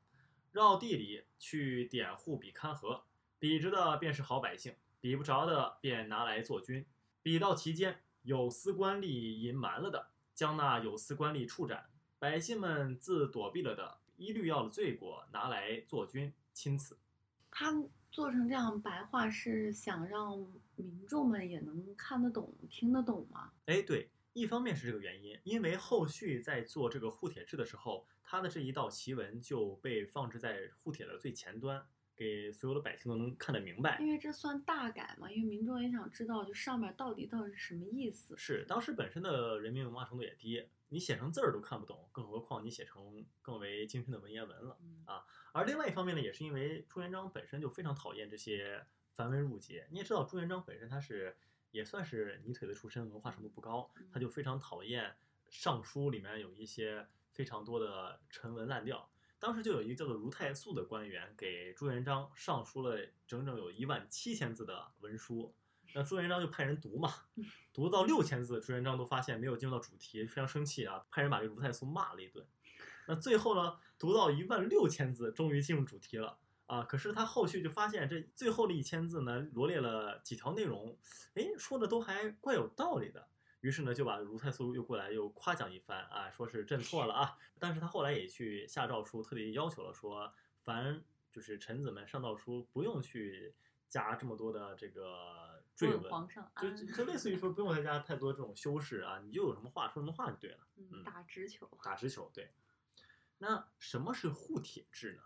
[0.52, 3.04] 绕地里去点户比勘核，
[3.38, 6.86] 比着的便是好百姓，比不着的便拿来做军。
[7.20, 16.96] 比到其间有司官吏隐瞒了的，将那有司官吏处斩，百姓们自躲避了的，一律要了罪过，拿来做军钦此。
[17.50, 17.74] 他
[18.10, 20.38] 做成这样白话是想让
[20.76, 23.52] 民众们也能看得懂、听得懂吗？
[23.66, 33.98] 哎，对，一方面是这个原因，因为后续在做这个护铁制的时候，他的这一道檄文就被放置在护铁的最前端，给所有的百姓都能看得明白。
[34.00, 38.36] 因为这算大改嘛，因为民众也想知道，就上面到底到底是什么意思。
[38.36, 44.78] 是，当时本身的人民文化程度也低，你写成字儿都看不懂，更何况你写成更为精深的文言文了。
[44.82, 49.88] 嗯啊而另外一方面呢，也是因为朱元璋本身就非常讨厌这些繁文缛节。
[49.90, 51.36] 你也知道，朱元璋本身他是
[51.70, 55.16] 也算是泥腿子出身，文化程度不高，他就非常讨厌
[55.48, 59.10] 尚书里面有一些非常多的陈文滥调。
[59.40, 65.54] 当时就有一个叫做如太素的官员给朱元璋上书了整整有一万七千字的文书，
[65.94, 67.08] 那朱元璋就派人读嘛，
[67.72, 72.44] 读到六千字，朱元璋都发现没有进入到主题，非常生气啊，派人把这个如太素骂了一顿。
[73.06, 76.84] 那最后呢，读到一万六千字，终于进入主题了啊！
[76.84, 80.96] 可是他后续就发现这最后的一千字呢，罗列了几条内容，
[81.34, 83.26] 哎，说的都还怪有道理的。
[83.60, 87.36] 于是呢，就把如太素又过来又夸奖一番啊，说是朕错了啊。
[87.58, 91.02] 但是他后来也去下诏书，特别要求了说，凡
[91.32, 93.54] 就是臣子们上诏书不用去
[93.88, 100.58] 加这么多的这个赘文，皇上，就就就类似于说不用再加太多这种修饰啊，你就有什么话说什么话就对了。
[100.76, 101.66] 嗯，打直球。
[101.82, 102.52] 打直球，对。
[103.38, 105.22] 那什么是护帖制呢？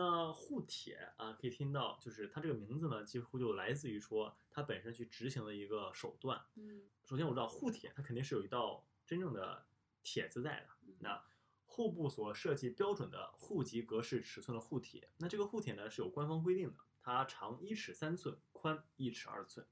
[0.00, 6.40] 那护帖啊，可以听到，就是它这个名字呢，几乎就来自于说它本身去执行的一个手段。
[6.54, 9.66] 嗯首先我知道护帖，它肯定是有一道真正的
[10.04, 10.68] 帖子在的。
[10.86, 11.20] 嗯那
[11.64, 19.66] 户部所设计标准的户籍格式尺寸的户帖，那这个户帖呢是有官方规定的，它长一尺三寸，宽一尺二寸。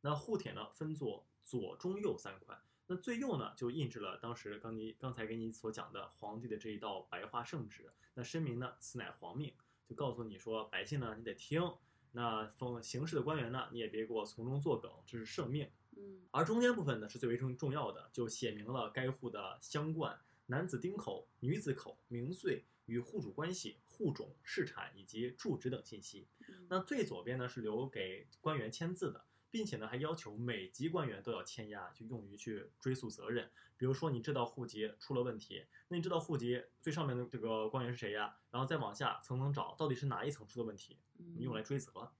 [0.00, 2.60] 那户帖呢分作左、中、右三块。
[2.90, 7.88] 那最右呢就印制了当时刚你刚才给你所讲的皇帝的这一道白话圣旨。
[8.14, 9.54] 那声明呢此乃皇命，
[9.86, 11.62] 就告诉你说百姓呢你得听。
[12.10, 15.70] 那封行事的官员呢你也别给我从中作梗，这是圣命。
[15.96, 26.26] 嗯而中间部分呢是最为重重要的，就写明了该户的乡冠、男子丁口、女子口、名岁与户主关系、户种、市产以及住址等信息。
[26.48, 33.50] 嗯那最左边呢是留给官员签字的，并且呢还要求每级官员都要签押，就用于去追溯责任。
[33.76, 38.36] 比如说你这道户籍出了问题，那你这道户籍最上面的这个官员是谁呀？
[38.50, 42.12] 然后再往下层层找，到底是哪一层出的问题，你，用来追责。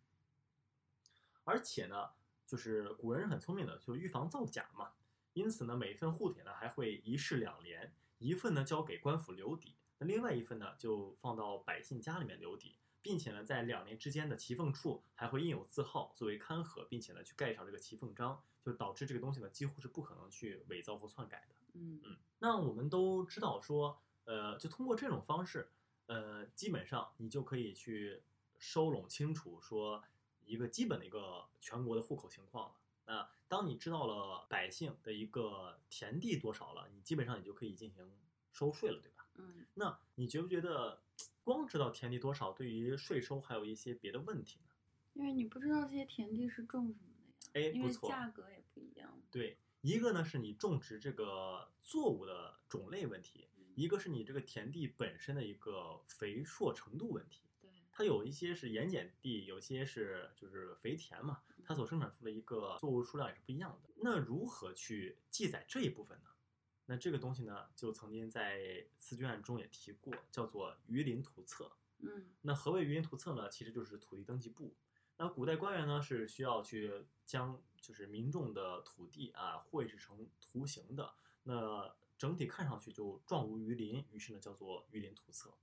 [1.44, 2.10] 而且呢，
[2.46, 4.92] 就是古人是很聪明的，就预防造假嘛。
[5.32, 21.54] 因此呢，每一份户帖呢还会一式两联，一份呢交给官府留底，那另外一份呢就放到百姓家里面留底，并且呢在两年之间的齐缝处还会印有字号作为刊合，并且呢去盖上这个齐缝章，就导致这个东西呢几乎是不可能去伪造或篡改的。
[21.74, 25.70] 嗯嗯，那我们都知道说，呃，就通过这种方式，
[26.06, 28.22] 呃，基本上你就可以去
[28.58, 30.02] 收拢清楚说
[30.44, 32.74] 一个基本的一个全国的户口情况了。
[33.06, 38.08] 那当你知道了百姓的一个田地多少了，你基本上你就可以进行
[38.52, 39.19] 收税了，对吧？
[39.36, 41.02] 嗯那你觉不觉得
[41.42, 44.74] 光知道田地多少，对于税收还有一些别的问题呢？
[45.14, 47.08] 因为你不知道这些田地是种什么
[47.52, 49.20] 的呀，因为哎不错价格也不一样。
[49.30, 57.42] 对，一个呢是你种植这个作物的种类问题，嗯一个是你这个田地本身的一个肥硕程度问题。
[57.60, 63.90] 对，它有一些是盐碱地，有些是就是肥田嘛，它所生产出的一个作物数量也是不一样的。
[63.96, 66.29] 那如何去记载这一部分呢？
[66.90, 71.70] 那这个东西呢，就曾经在四卷案中也提过，叫做鱼鳞图册。
[72.00, 73.48] 嗯那何谓鱼鳞图册呢？
[73.48, 74.74] 其实就是土地登记簿。
[75.16, 85.54] 那古代官员呢是需要去将就是民众的土地啊绘制成图形的，那整体看上去就状如鱼鳞，于是呢叫做鱼鳞图册。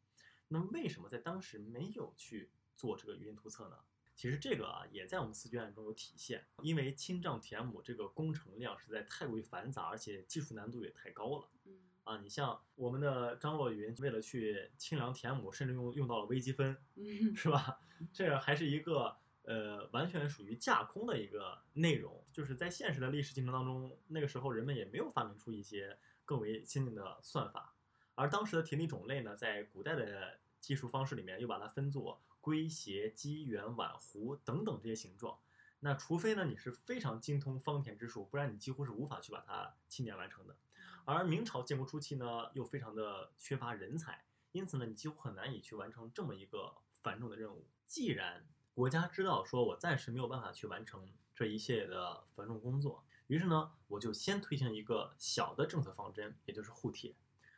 [0.47, 3.77] 那为什么在当时没有去做这个鱼鳞图册呢？
[4.17, 11.49] 其实这个啊也在我们四卷案中有体现，因为清障田亩这个工程量实在太过于繁杂，而且技术难度也太高了。
[11.65, 17.79] 嗯啊，你像我们的张若昀，为了去清凉田亩，甚至用用到了微积分，嗯是吧？
[18.11, 27.75] 这还是一个呃完全属于架空的一个内容，就是在现实的历史进程当中，那个时候人们也没有发明出一些更为先进的算法，
[28.15, 35.37] 而当时的田地种类呢，在古代的技术方式里面又把它分作龟、斜、鸡、圆、碗、壶等等这些形状。
[35.81, 40.55] 那除非呢你是非常精通方田之术，不然你几乎是无法去把它清点完成的。
[41.03, 47.67] 而明朝建国初期呢，又非常的缺乏人才，因此呢，你几乎很难以去完成这么一个繁重的任务。
[47.85, 51.05] 既然国家知道说我暂时没有办法去完成
[51.35, 57.13] 这一系列的繁重工作，于是呢，我就先推行一个小的政策方针，也就是护铁。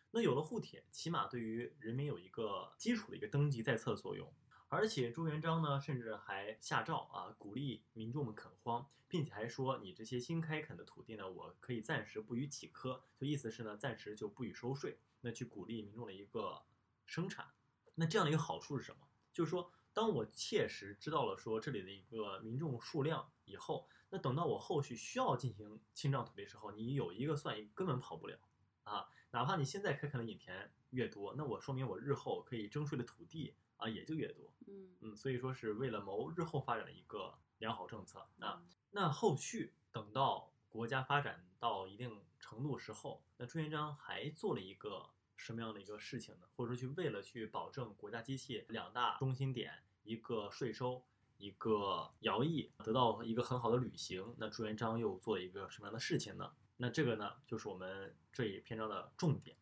[0.09, 4.27] 那有了护铁，起码对于人民有一个基础的一个登记在册的作用。
[4.71, 16.61] 而且朱元璋呢，甚至还下诏啊，鼓励民众们垦荒，并且还说，你这些新开垦的土地呢，我可以暂时不予起科，就意思是呢，暂时就不予收税，那去鼓励民众的一个
[17.07, 17.47] 生产。
[17.95, 19.07] 那这样的一个好处是什么？
[19.33, 28.37] 就是说，当我切实知道了说这里的一个民众数量以后，那等到我后续需要进行清账土地的时候，你有一个算一个，根本跑不了
[28.83, 29.09] 啊。
[29.31, 33.55] 哪怕你现在开垦的引田越多，那我说明我日后可以征税的土地。
[33.79, 38.61] 啊，也就越多，嗯嗯，所以说是为了谋日后发展的一个良好政策啊。
[38.91, 46.47] 那后续等到国家发展到一定程度时候，那朱元璋还做了一个什么样的一个事情呢？
[46.55, 51.05] 或者说去为了去保证国家机器两大中心点，一个税收，
[51.37, 56.53] 一个徭役得到一个很好的履行，那朱元璋又做了一个什么样的事情呢？
[56.77, 59.55] 那这个呢，就是我们这一篇章的重点，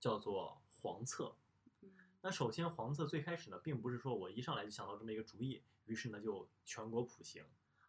[0.00, 1.36] 叫做黄册。
[2.22, 7.42] 那首先，黄册最开始呢，并不是说我一上来就想到这么一个主意，于是呢就全国普行，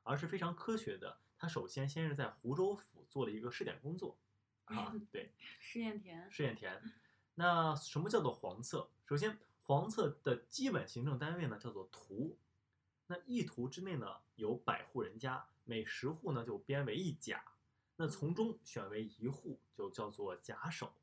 [0.03, 1.19] 而是非常科学的。
[1.37, 4.17] 他首先先是在湖州府做了一个试点工作，
[4.65, 6.81] 啊， 对，试验田，试验田。
[7.35, 8.89] 那什么叫做黄册？
[9.05, 12.37] 首先，黄册的基本行政单位呢叫做图。
[13.07, 17.43] 那一图之内呢有百户人家，每十户呢就编为一甲，
[17.97, 20.93] 那从中选为一户就叫做甲首，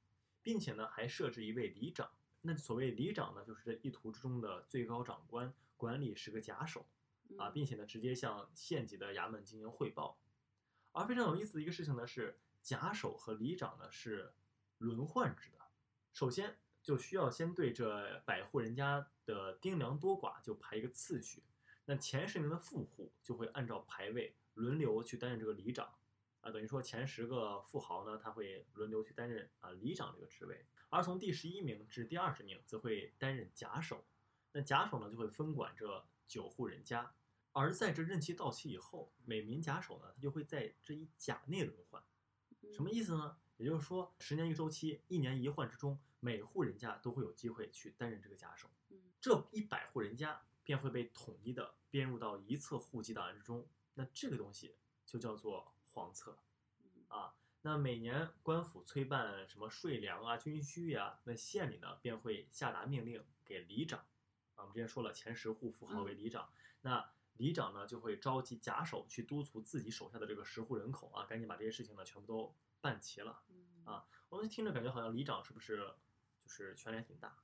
[0.43, 2.11] 并且呢还设置一位里长。
[2.41, 6.87] 那所谓里长呢，就是这一图之中的最高长官，管理十个甲首，
[7.37, 10.19] 啊，并且呢直接向县级的衙门进行汇报。
[10.93, 14.33] 而非常有意思的一个事情呢是，甲首和里长呢是
[14.79, 15.59] 轮换制的。
[16.13, 21.43] 首先就需要先对这百户人家的丁粮多寡就排一个次序，
[21.85, 25.93] 那前十名的富户就会按照排位轮流去担任这个里长。
[26.41, 34.07] 啊，等于说前十个富豪呢，他会轮流去担任啊里长这个职位，而从第十一名至第二十名则会担任甲首。
[34.53, 37.13] 那甲首呢，就会分管这九户人家，
[37.53, 42.03] 而在这任期到期以后，每名甲首呢，他就会在这一甲内轮换。
[42.73, 43.37] 什么意思呢？
[43.57, 48.71] 也就是说，十年一个周期，一年一换之中，每户人家都会有机会去担任这个甲首。
[49.21, 53.69] 这一百户人家便会被统一的编入到一册户籍档案之中。
[53.95, 55.75] 那这个东西就叫做。
[55.99, 56.39] 黄册，
[57.09, 63.99] 啊，那每年官府催办什么税粮啊、军需呀，那县里呢便会下达命令给里长，
[64.55, 66.49] 啊，我们之前说了，前十户富豪为里长，
[66.83, 73.43] 那里长呢就会召集甲手去督促自己手下的这个十户人口啊，赶紧把这些事情呢全部都办齐了，
[73.85, 75.95] 啊，我们听着感觉好像里长是不是
[76.39, 77.37] 就是权力挺大，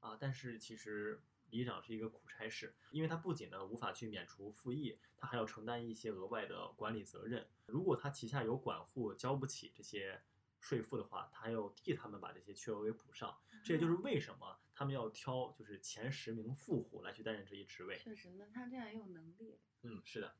[0.00, 1.22] 啊，但是其实。
[1.50, 7.46] 里长是一个苦差事，因为他不仅呢无法去免除赋役，他还要承担一些额外的管理责任。
[7.66, 10.22] 如果他旗下有管户交不起这些
[10.58, 13.36] 税赋的话，他还要替他们把这些缺额给补上。
[13.62, 17.98] 这也就是为什么他们要挑就是前十名富户来去担任这一职位。
[17.98, 19.58] 确实，那他这样也有能力。
[19.82, 20.34] 嗯，是的，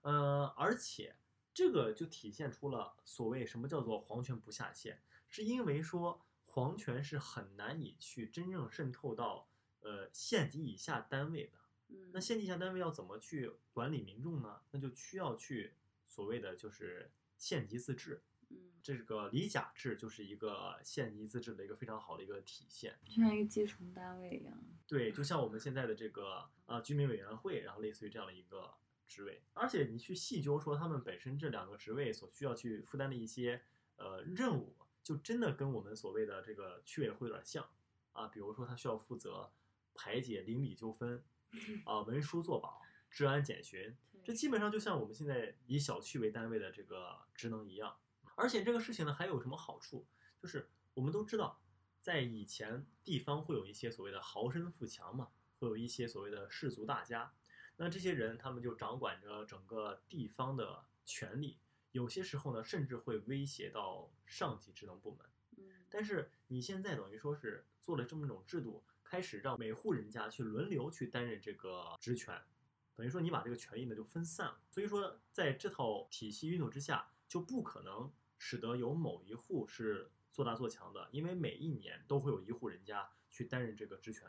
[0.00, 1.16] 呃，而且
[1.52, 9.48] 这个就体现出了所谓什么叫做皇权不下县，是因为说皇权是很难以去真正渗透到。
[9.84, 11.58] 呃，县级以下单位的，
[12.10, 14.62] 那县级以下单位要怎么去管理民众呢？
[14.70, 15.74] 那就需要去
[16.06, 18.22] 所谓的就是县级自治。
[18.48, 24.58] 嗯，这个里甲制就是一个县级自治的一个非常好的一个体现，就像一个基层单位一样。
[24.86, 28.72] 对，就像我们现在的这个呃居民委员会，然后类似于这样的一个
[29.06, 29.42] 职位。
[29.52, 33.62] 而且你去细究说他们本身这两个职位所需要去负担的一些
[33.96, 37.68] 呃任务，就真的跟我们所谓的这个区委会有点像
[38.12, 38.28] 啊。
[38.28, 39.52] 比如说他需要负责。
[39.94, 41.24] 排解邻里纠纷，
[41.84, 47.96] 啊，文书作保，治安检巡，这基本上就像我们现在以小区为单位的这个职能一样。
[48.34, 50.06] 而且这个事情呢，还有什么好处？
[50.42, 51.62] 就是我们都知道，
[52.00, 57.32] 在以前地方会有一些所谓的豪绅富强嘛，会有一些所谓的士族大家，
[57.76, 61.58] 那这些人他们就掌管着整个地方的权力，
[61.92, 65.26] 有些时候呢，甚至会威胁到上级职能部门。
[65.56, 68.84] 嗯，但是你现在等于说是做了这么一种制度。
[69.04, 72.42] 开始让每户人家去轮流去担任这个职权，
[72.96, 74.60] 等于说你把这个权益呢就分散了。
[74.70, 84.26] 所以说在这套体系运作之下，就不可能使得有某一户是做大做强的，因为每一年都会有一户人家去担任这个职权，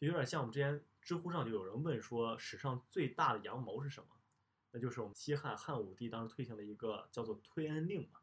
[0.00, 4.08] 就有点像我们之前知乎上就有人问说，史上最大的阳谋是什么？
[4.72, 8.20] 那就是我们西汉汉武帝当时推行的一个叫做推恩令嘛。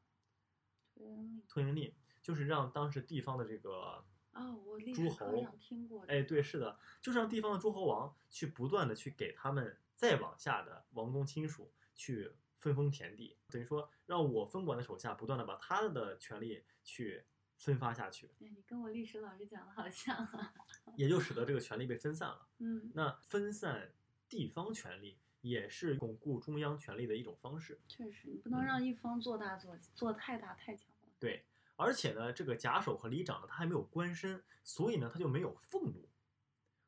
[0.95, 4.03] 推恩令，推恩令就是让当时地方的这个。
[4.36, 6.05] 哦，我诸侯听过。
[6.07, 17.23] 哎，对，是的，就是让地方的诸侯王去不断的去给他们再往下的王公亲属去分封田地，等于说让我分管的手下不断的把他的权利去
[17.57, 20.53] 分发下去，哎，你跟我历史老师讲的好像啊。
[20.97, 22.47] 也就使得这个权力被分散了。
[22.59, 23.91] 嗯，那分散
[24.27, 27.79] 地方权力也是巩固中央权力的一种方式。
[27.88, 31.07] 确实，你不能让一方做大做做太大太强了。
[31.19, 31.45] 对，
[31.76, 36.09] 而且呢，这个甲首和里长呢，他还没有官身，所以呢，他就没有俸禄。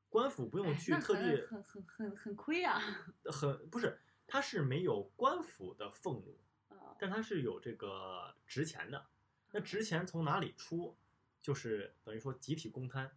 [0.09, 2.79] 官府不用去特地很很很很很亏啊。
[3.25, 9.05] 很不是，他是没有官府的俸禄，呃，但他是有这个值钱的。
[9.51, 10.97] 那值钱从哪里出？
[11.39, 13.09] 就是等于说集体公摊，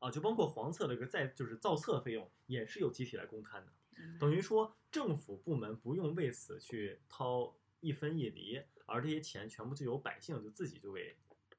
[0.00, 3.72] 啊，就包括黄册的这个在就是造册费用也是由集体来公摊的。
[4.18, 11.16] 等于说政府部门不用为此去掏一分一厘，而这些钱全部就由百姓就自己就给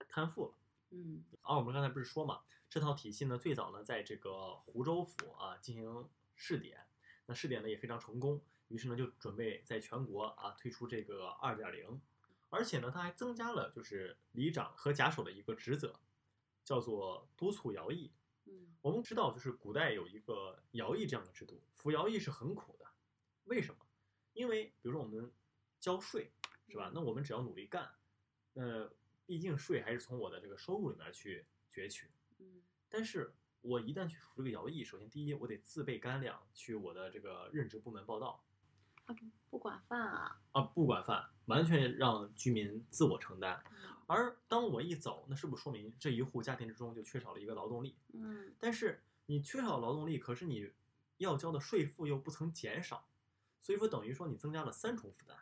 [0.09, 0.53] 摊付了。
[0.89, 6.85] 嗯而我们刚才不是说嘛，这套体系呢，最早呢在这个湖州府啊进行试点，
[7.25, 12.01] 那试点呢也非常成功，于是呢就准备在全国啊推出这个二点零，
[12.49, 15.97] 而且呢它还增加了就是里长和甲首的一个职责，
[16.65, 18.11] 叫做督促徭役。
[18.45, 22.85] 嗯我们知道，就是古代有一个徭役这样的制度，服徭役是很苦的。
[23.45, 23.85] 为什么？
[24.33, 25.31] 因为比如说我们
[25.79, 26.31] 交税，
[26.71, 26.89] 是吧？
[26.93, 27.91] 那我们只要努力干，
[28.53, 28.89] 那
[29.25, 32.09] 毕竟税还是从我的这个收入里面去攫取。
[32.39, 38.43] 嗯但是我一旦去服这个徭役，首先第一，我得自备干粮去我的这个任职部门报到
[39.05, 40.41] 啊不不管饭啊。
[40.51, 43.61] 啊，不管饭，完全让居民自我承担。
[43.71, 47.95] 嗯而当我一走，那是不是说明这一户家庭之中就缺少了一个劳动力？
[48.13, 50.69] 嗯但是你缺少劳动力，可是你
[51.15, 53.07] 要交的税负又不曾减少，
[53.61, 55.37] 所以说等于说你增加了三重负担。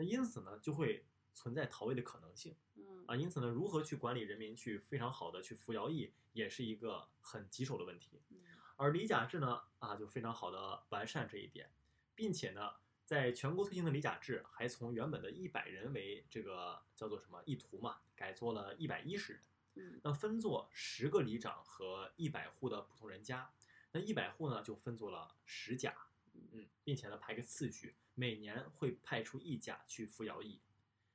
[0.00, 3.14] 那因此呢，就会存在逃位的可能性嗯啊。
[3.14, 8.22] 因此呢，如何去管理人民，去非常好的去服徭役，也是一个很棘手的问题。
[8.30, 8.38] 嗯
[8.76, 11.70] 而李甲制呢，啊，就非常好的完善这一点，
[12.14, 19.42] 并且呢，在全国推行的李甲制，还从原本的一百人为这个叫做什么一图嘛，改做了一百一十人。
[19.74, 23.52] 嗯那分作十个里长和一百户的普通人家，
[23.92, 25.94] 那一百户呢就分作了十甲，
[26.52, 30.60] 嗯，并且呢排个次序，每年会派出一甲去服徭役。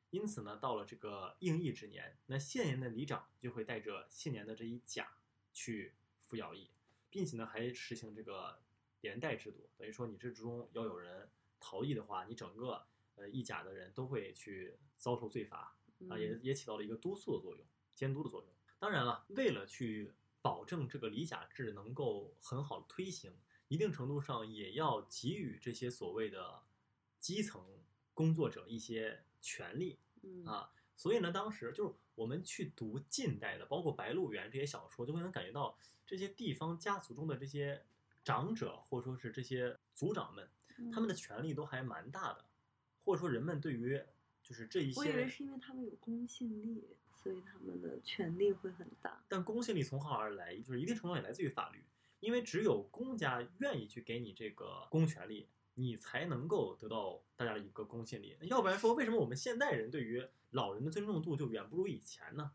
[0.09, 5.17] 因此呢，到了这个应役之年，那现年的里长就会带着现年的这一甲
[5.53, 6.69] 去服徭役，
[7.09, 8.61] 并且呢还实行这个
[9.01, 15.77] 连带制度，等于说你这之中要有人逃逸的话，你整个呃一甲的人都会去遭受罪罚。
[16.09, 18.53] 啊，也嗯也起到了一个督促的作用、监督的作用。
[18.77, 23.33] 当然了，为了去保证这个理甲制能够很好的推行，
[23.67, 26.63] 一定程度上也要给予这些所谓的
[27.19, 27.63] 基层
[28.13, 30.71] 工作者一些权利嗯啊。
[30.95, 37.83] 所以呢，当时就是我们去读近代的，包括《白鹿原》这些小说，就会能感觉到这些地方家族中的这些
[38.23, 40.49] 长者，或者说是这些族长们，
[40.93, 42.45] 他们的权利都还蛮大的，
[43.03, 44.01] 或者说人们对于
[44.41, 49.21] 就是这一些，我以为是因为他们有公信力，所以他们的权力会很大。
[49.27, 50.55] 但公信力从何而来？
[50.59, 51.83] 就是一定程度上也来自于法律，
[52.25, 58.35] 因为只有公家愿意去给你这个公权力，你才能够得到大家的一个公信力。
[58.41, 62.51] 要不然说，为什么我们现代人对于老人的尊重度就远不如以前呢？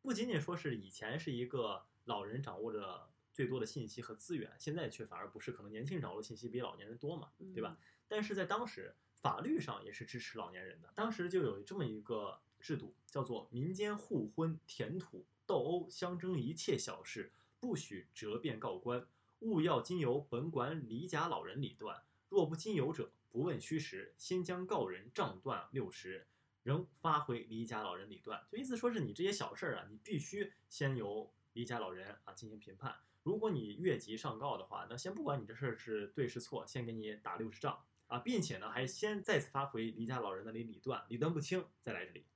[0.00, 7.78] 不仅仅说是以前是一个老人掌握着最多的信息和资源，现在却反而不是，可能年轻人掌握的信息比老年人多嘛，对吧？
[8.08, 10.90] 但是在当时，法律上也是支持老年人的。
[10.96, 17.32] 当时就有这么一个制度，叫做民间互婚、填土、斗殴相争一切小事，
[17.62, 19.06] 不许折辩告官，
[19.38, 22.02] 勿要经由本管李甲老人理断。
[22.28, 26.26] 若不经由者，不问虚实，先将告人杖断六十，
[26.64, 28.44] 仍发回李甲老人理断。
[28.50, 32.96] 就意思说是你这些小事儿啊，你必须先由李甲老人啊进行评判。
[33.22, 42.26] 如果你越级上告的话，那先不管你这事儿是对是错，先给你打六十杖啊，并且呢还先再次发回李家老人那里理断，理断不清再来这里。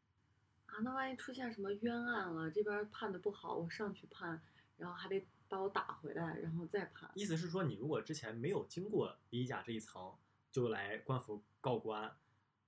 [0.66, 4.40] 啊，那万一出现什么冤案了，这边判的不好，我上去判，
[4.76, 7.10] 然后还得把我打回来，然后再判。
[7.14, 10.14] 意思是说，你如果之前没有经过李甲这一层
[10.50, 12.16] 就来官府告官，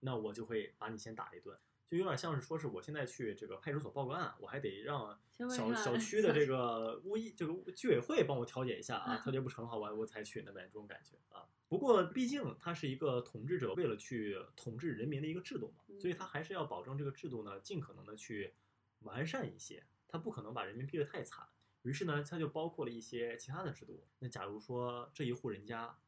[0.01, 5.19] 那我就会把你先打一顿，就有点像是说是我现在去这个派出所报个案，我还得让
[5.51, 11.47] 小小区的这个物业这个居委会帮我调解一下啊，调解 不成好我我才去那边这种感觉啊。
[11.69, 18.55] 不过毕竟它是一个统治者为了去统治人民的一个制度嘛，所以他还是要保证这个制度呢尽可能的去
[19.01, 21.47] 完善一些，他不可能把人民逼得太惨。
[21.89, 24.05] 于是呢，它就包括了一些其他的制度。
[24.19, 25.99] 那假如说这一户人家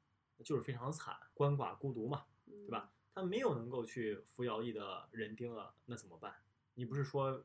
[0.44, 2.92] 就是非常惨，鳏寡孤独嘛，对对吧？？
[3.14, 6.34] 他没有能够去服徭役的人丁了，那怎么办？
[6.74, 7.44] 你不是说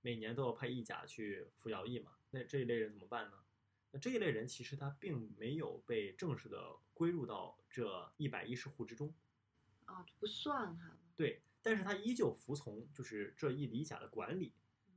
[0.00, 2.12] 每年都要派一甲去服徭役吗？
[2.30, 3.36] 那这一类人怎么办呢？
[3.92, 9.14] 那这一类人其实他并没有被正式的归入到这一百一十户之中，
[9.84, 10.96] 啊，就不算他。
[11.14, 14.52] 对，但是他依旧服从就是这一里甲的管理，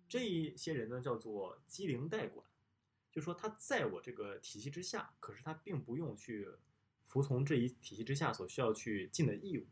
[0.10, 2.46] 这一些人呢叫做机灵代管，
[3.18, 6.47] 就说他在我这个体系之下，可是他并不用去
[7.03, 9.65] 服从这一体系之下所需要去尽的义务，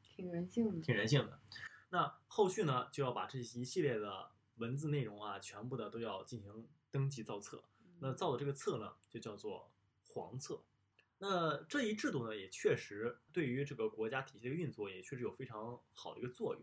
[0.00, 1.40] 挺人性的，挺人性的。
[1.90, 7.64] 那后续呢，就要把这一系列的文字内容啊，全部的都要进行登记造册。
[7.98, 9.72] 那造的这个册呢，就叫做
[10.04, 10.62] 黄册。
[11.18, 16.62] 那这一制度呢，也确实对于这个国家体系的运作，也确实有非常好的一个作用。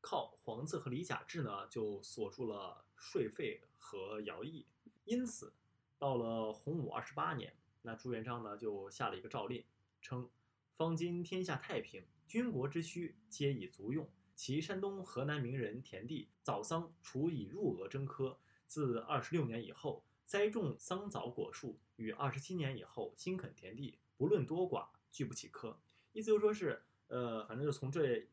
[0.00, 4.66] 靠黄册和里甲制呢，就锁住了税费和徭役。
[5.04, 5.52] 因此，
[5.98, 9.64] 到了洪武二十八年，那朱元璋呢就下了一个诏令，
[10.00, 10.30] 称
[10.76, 14.08] ：“方今天下太平，军国之需皆已足用。
[14.34, 18.38] 其山东、河南名人田地早桑，除以入额征科。
[18.66, 25.78] 自二十六年以后，栽种桑枣果树，与二十七年以后新垦田地，不论多寡，俱不起科。”
[26.12, 28.28] 意思就说是，呃，反正就从这。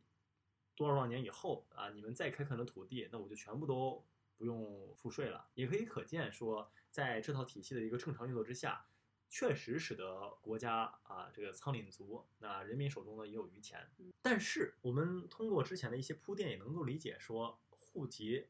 [0.75, 4.01] 多少多少年以后啊，你们再开垦的土地，那我就全部都
[4.39, 5.51] 不用赋税了。
[5.53, 8.87] 也可以可见说，在这套体系的一个正常运作之下，
[9.29, 13.87] 确实使得国家啊这个仓廪足，那人民手中呢也有余钱。
[14.21, 18.47] 但是我们通过之前的一些铺垫，也能够理解说户籍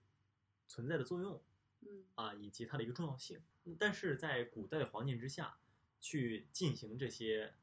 [0.67, 1.43] 存在的作用，
[1.81, 3.41] 嗯啊以及它的一个重要性。
[3.77, 5.59] 但是在古代的环境之下，
[5.99, 7.55] 去进行这些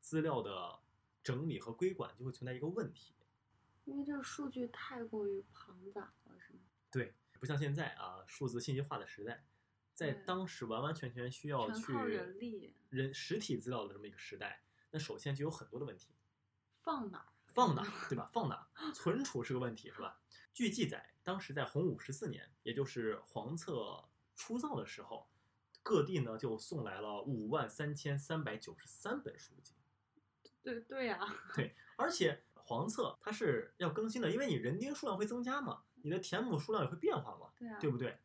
[0.00, 0.80] 资料的
[1.22, 3.14] 整理和归管，就会存在一个问题。
[3.84, 6.60] 因为这个数据太过于庞杂了，是吗？
[6.90, 7.12] 对，
[7.44, 9.44] 不像现在啊，数字信息化的时代，
[9.92, 16.14] 在当时完完全全需要去人力、人实体资料的这么一个时代，那首先就有很多的问题。
[16.80, 17.26] 放哪儿？
[17.52, 18.08] 放哪儿？
[18.08, 18.30] 对吧？
[18.32, 18.92] 放哪儿？
[18.94, 20.22] 存储是个问题，是吧？
[20.54, 25.28] 据记载，当时在洪武十四年，也就是黄册初造的时候，
[25.82, 29.74] 各地呢就送来了五万三千三百九十三本书籍。
[30.62, 31.20] 对对呀，
[31.54, 32.42] 对，而且。
[32.66, 38.18] 黄册它是要更新的，因为你人丁数量会增加嘛，你的田亩数量也会变化嘛，对啊，对不对？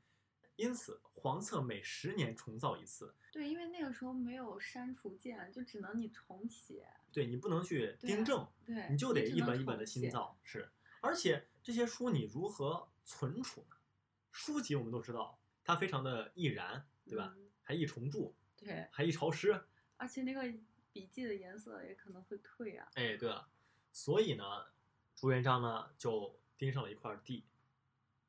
[0.57, 3.15] 因此黄册每十年重造一次。
[3.31, 6.85] 对，因为那个时候没有删除键，就只能你重写。
[7.13, 10.37] 对你不能去订正，对，你就得一本一本的新造。
[10.43, 10.69] 是，
[10.99, 13.77] 而且这些书你如何存储呢？
[14.31, 17.33] 书籍我们都知道，它非常的易燃，对吧？
[17.63, 19.63] 还易重铸，对，还易潮湿，
[19.95, 20.43] 而且那个
[20.91, 22.89] 笔记的颜色也可能会褪啊。
[22.95, 23.49] 哎，对了。
[23.93, 24.43] 所以呢，
[25.15, 27.45] 朱元璋呢就盯上了一块地，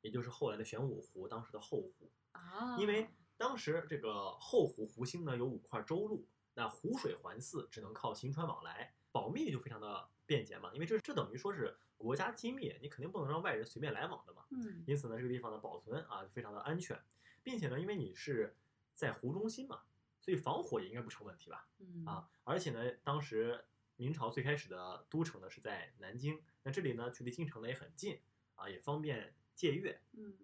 [0.01, 2.77] 也就是后来的玄武湖，当时的后湖啊。
[2.77, 10.71] 因为当时这个后湖湖心呢有五块州路，那湖水环伺，只能靠行船往来，保密就非常的便捷嘛。
[10.73, 14.45] 因为这这等于说是国家机密，你肯定不能让外人随便来往的嘛。
[14.51, 14.83] 嗯。
[14.85, 16.99] 因此呢，这个地方的保存啊就非常的安全，
[17.43, 18.55] 并且呢，因为你是
[18.93, 19.81] 在湖中心嘛，
[20.19, 21.67] 所以防火也应该不成问题吧？
[21.79, 22.05] 嗯。
[22.05, 23.65] 啊，而且呢，当时。
[23.97, 28.19] 明朝最开始的都城呢是在南京，那这里呢距离京城呢也很近
[28.55, 30.01] 啊，也方便借阅。
[30.13, 30.35] 嗯，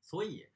[0.00, 0.48] 所以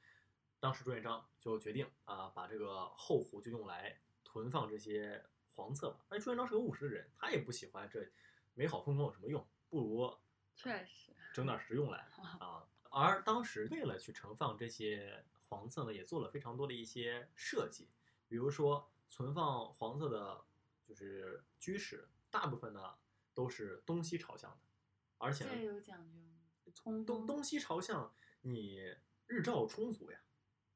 [0.59, 5.23] 当时朱元璋就决定啊，把这个后湖就用来囤放这些
[5.55, 6.07] 黄册吧。
[6.09, 8.11] 而朱元璋是个务实的人，他也不喜欢这
[8.55, 10.17] 美好风光有什么用，不如
[10.55, 12.67] 确实整点实用来啊。
[12.89, 17.91] 而当时为了去盛放这些黄册呢，也做了非常多的一些设计，
[18.27, 20.43] 比如说存放黄色的
[20.87, 22.09] 就是居室。
[22.31, 22.95] 大部分呢
[23.35, 24.59] 都是东西朝向的，
[25.19, 26.40] 而且这有讲究吗？
[26.75, 28.13] 东东西朝向，
[28.43, 28.81] 你
[29.27, 30.21] 日照充足呀。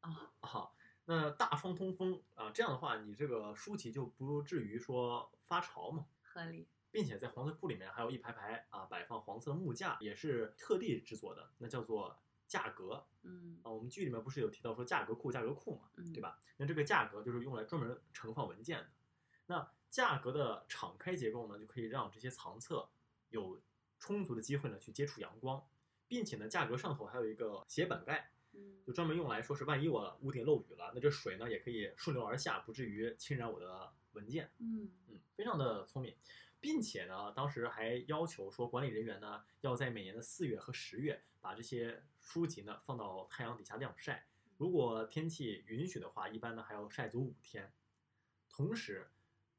[0.00, 0.70] 啊啊，
[1.06, 6.06] 那大窗通风啊，这样的话，你这个书籍就不至于说发潮嘛。
[6.22, 6.68] 合理。
[6.90, 12.16] 并且在黄色库里面还有一排排啊摆放黄色的木架，也是特地制作的，那叫做
[12.46, 13.04] 价格。
[13.22, 16.40] 嗯啊，我们剧里面不是有提到说价格库、价格库嘛，嗯，对吧？
[16.56, 18.90] 那这个价格就是用来专门盛放文件的。
[19.46, 22.88] 那价格的敞开结构呢，就可以让这些藏册
[23.30, 23.60] 有
[23.98, 25.66] 充足的机会呢去接触阳光，
[26.08, 34.50] 并且呢，价格上头还有一个斜板盖，嗯，就专门用来说是万一我屋顶漏雨了，那这水呢也可以顺流而下，不至于侵染我的文件。
[34.58, 36.14] 嗯嗯，非常的聪明，
[36.60, 44.26] 并且呢，当时还要求说管理人员呢要在每年的四月和十月把这些书籍呢放到太阳底下晾晒，
[44.56, 47.72] 如果天气允许的话，一般呢还要晒足五天，
[48.48, 49.08] 同时。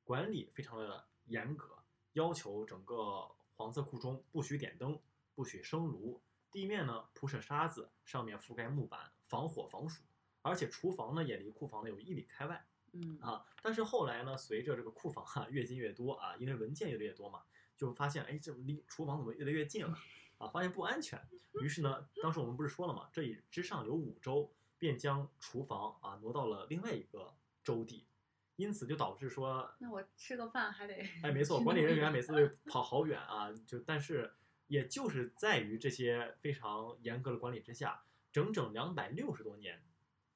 [0.07, 1.79] 管理非常的严格，
[2.13, 5.01] 要求整个黄色库中不许点灯，
[5.33, 6.21] 不许生炉，
[6.55, 10.01] 地面呢铺设沙子，上面覆盖木板，防火防暑。
[10.41, 12.65] 而且厨房呢也离库房呢有一里开外。
[12.93, 17.43] 嗯啊，但是后来呢，随着这个库房哈越进越多啊，因为文件越来越多嘛，
[17.75, 19.93] 就发现哎，这离厨房怎么越来越近了
[20.37, 20.47] 啊？
[20.47, 21.21] 发现不安全。
[21.61, 27.35] 于是呢，当时我们不是说了嘛，这里之上有五州，便将厨房啊挪到了另外一个
[27.65, 28.07] 州地。
[28.55, 34.33] 因此就导致说，那我吃个饭还得哎，没错，管理人员每次都跑好远啊，就但是
[34.67, 39.83] 也就是在于这些非常严格的管理之下，整整两百六十多年，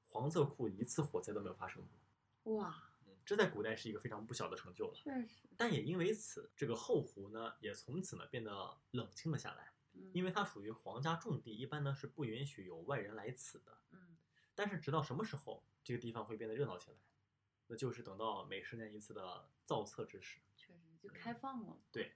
[0.07, 1.81] 黄色库一次火灾都没有发生
[2.43, 2.55] 过。
[2.55, 4.93] 哇，嗯，这在古代是一个非常不小的成就了。
[4.93, 9.73] 确实，但也因为此，这个后湖呢，也从此呢变得冷清了下来。
[9.93, 13.77] 嗯因为它属于皇家重地，一般呢是不允许有外人来此的。
[13.91, 14.17] 嗯
[14.53, 16.97] 但是直到什么时候这个地方会变得热闹起来？
[17.67, 20.39] 那就是等到每十年一次的造册之时。
[20.55, 21.77] 确实就开放了。
[21.91, 22.13] 对，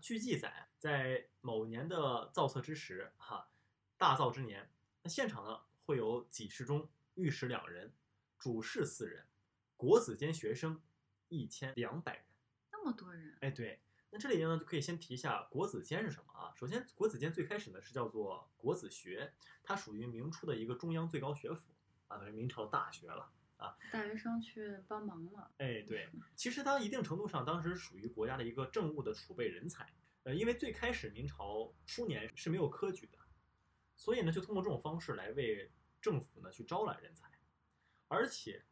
[0.00, 3.50] 据记载，在某年的造册之时，哈，
[3.96, 4.70] 大造之年，
[5.02, 7.92] 那现场呢会有几十中、御史两人，
[8.38, 9.26] 主事四人，
[9.76, 10.80] 国子监学生
[11.28, 12.24] 一千两百人。
[12.70, 13.80] 那么多人，哎，对，
[14.10, 16.52] 那这里呢就可以先提一下国子监是什么啊？
[16.54, 19.32] 首先，国子监最开始呢是叫做国子学，
[19.62, 21.74] 它属于明初的一个中央最高学府
[22.06, 23.32] 啊，等于明朝的大学了。
[23.92, 25.50] 大学生去帮忙了。
[25.58, 29.88] 哎，对， 其实他一定程度上当时属于国家的一个政务的储备人才。
[30.24, 33.18] 呃，因为最开始明朝初年是没有科举的，
[33.96, 37.30] 所以呢就通过这种方式来为政府呢去招揽人才，
[38.08, 38.64] 而且，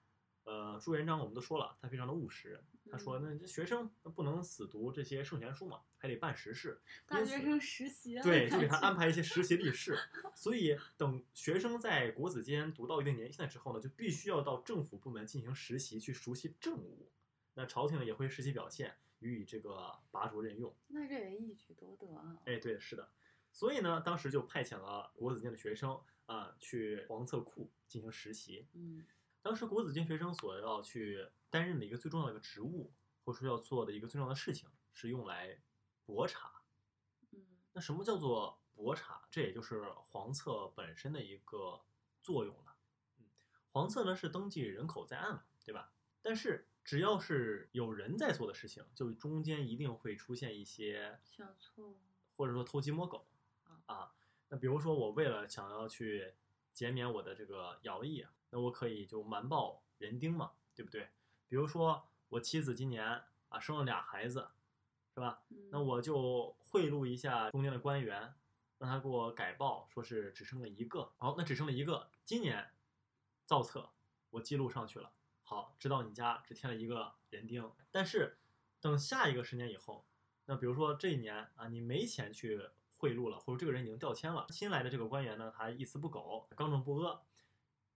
[0.45, 9.99] 呃，朱元璋我们都说了，他非常的务实，他说嗯那这学生不能死读这些圣贤书嘛，还得办实事，大学生实习啊，对，就给他安排一些实习历事。
[10.37, 17.11] 所以等学生在国子监读到一定年限之后呢，就必须要到政府部门进行实习，去熟悉政务。
[17.55, 20.75] 那朝廷呢也会实习表现，予以这个拔擢任用。
[20.89, 22.37] 那这也一举多得啊。
[22.45, 23.09] 哎，对，是的。
[23.51, 28.67] 所以呢，当时就派遣了国子监的学生啊、去黄册库进行实习。
[28.75, 29.05] 嗯
[29.45, 35.61] 当时国子监学生所要去担任的一个最重要的一个职务，或者说要做的一个最重要的事情，是用来
[36.07, 36.63] 博查。
[37.31, 39.29] 嗯那什么叫做博查？
[39.31, 41.85] 这也就是黄册本身的一个
[42.23, 42.75] 作用了。
[43.19, 43.27] 嗯，
[43.71, 45.93] 黄册呢是登记人口在案嘛，对吧？
[46.23, 52.01] 但是只要是有人在做的事情，就中间一定会出现一些小错误。
[52.35, 53.29] 或者说偷鸡摸狗
[53.85, 54.15] 啊。
[54.49, 56.35] 那比如说我为了想要去
[56.75, 61.09] 减免我的这个徭役啊，那我可以就瞒报人丁嘛，对不对？
[61.49, 64.49] 比如说我妻子今年啊生了俩孩子，
[65.14, 65.43] 是吧？
[65.70, 68.35] 那嗯我就贿赂一下中间的官员，
[68.79, 71.12] 让他给我改报，说是只生了一个。
[71.16, 72.72] 好，那只生了一个，今年
[73.47, 73.91] 造册
[74.31, 75.12] 我记录上去了。
[75.45, 78.39] 好，知道你家只添了一个人丁，但是
[78.81, 80.05] 等下一个十年以后，
[80.47, 82.70] 那比如说这一年啊，你没钱去
[83.05, 87.21] 贿赂了，或者这个人已经调迁了，新来的这个官员呢，他一丝不苟，刚正不阿，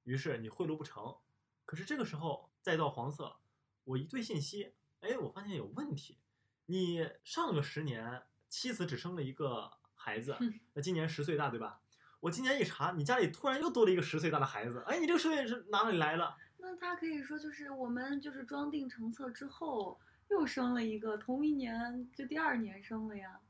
[0.04, 1.16] 于是你贿赂不成。
[1.64, 3.36] 可是这个时候再到黄色，
[3.84, 6.18] 我一对信息，哎，我发现有问题。
[6.66, 10.36] 你上个十年妻子只生了一个孩子，
[10.74, 11.80] 那今年十岁大对吧？
[12.20, 16.34] 我今年一查，你家里突然又多了一个十岁大的孩子，哎，你这个十岁是哪里来的？
[16.58, 19.98] 那他可以说就是我们就是装订成册之后
[20.28, 23.40] 又生了一个，同一年就第二年生了呀。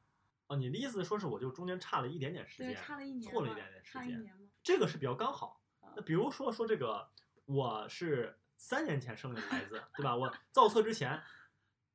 [0.49, 4.49] 哦，你的意思说是我就中间差了一点点时对，间，差了一年，错了一点点时间，差一年嘛。
[4.63, 5.93] 这个是比较刚好啊。
[5.95, 7.09] 那比如说说这个，
[7.45, 10.17] 我是三年前生的孩子，对吧？
[10.17, 11.23] 我造册之前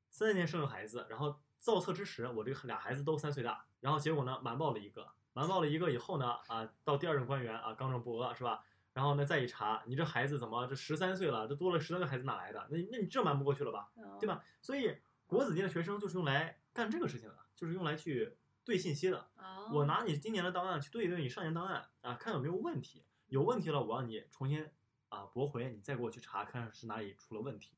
[0.10, 8.64] 三年前生了孩子，然后造册之时，我这个俩孩子都三岁大，然后结果呢瞒报了一个，瞒报了一个以后呢，啊，到第二任官员啊刚正不阿是吧？
[8.93, 12.68] 然后呢再一查，你这孩子怎么这十三岁了，这多了十三个孩子哪来的？
[12.70, 13.89] 那那你这瞒不过去了吧？
[14.20, 14.43] 对吧？
[14.62, 14.95] 所以
[15.26, 19.30] 国子监的学生就是用来干这个事情的，就是用来去对信息的。
[19.38, 23.05] 哦，我拿你今年的档案去对一对你上年档案啊，看有没有问题。
[23.28, 24.70] 有问题了，我让你重新
[25.09, 27.76] 啊驳回，你再给我去查看是哪里出了问题。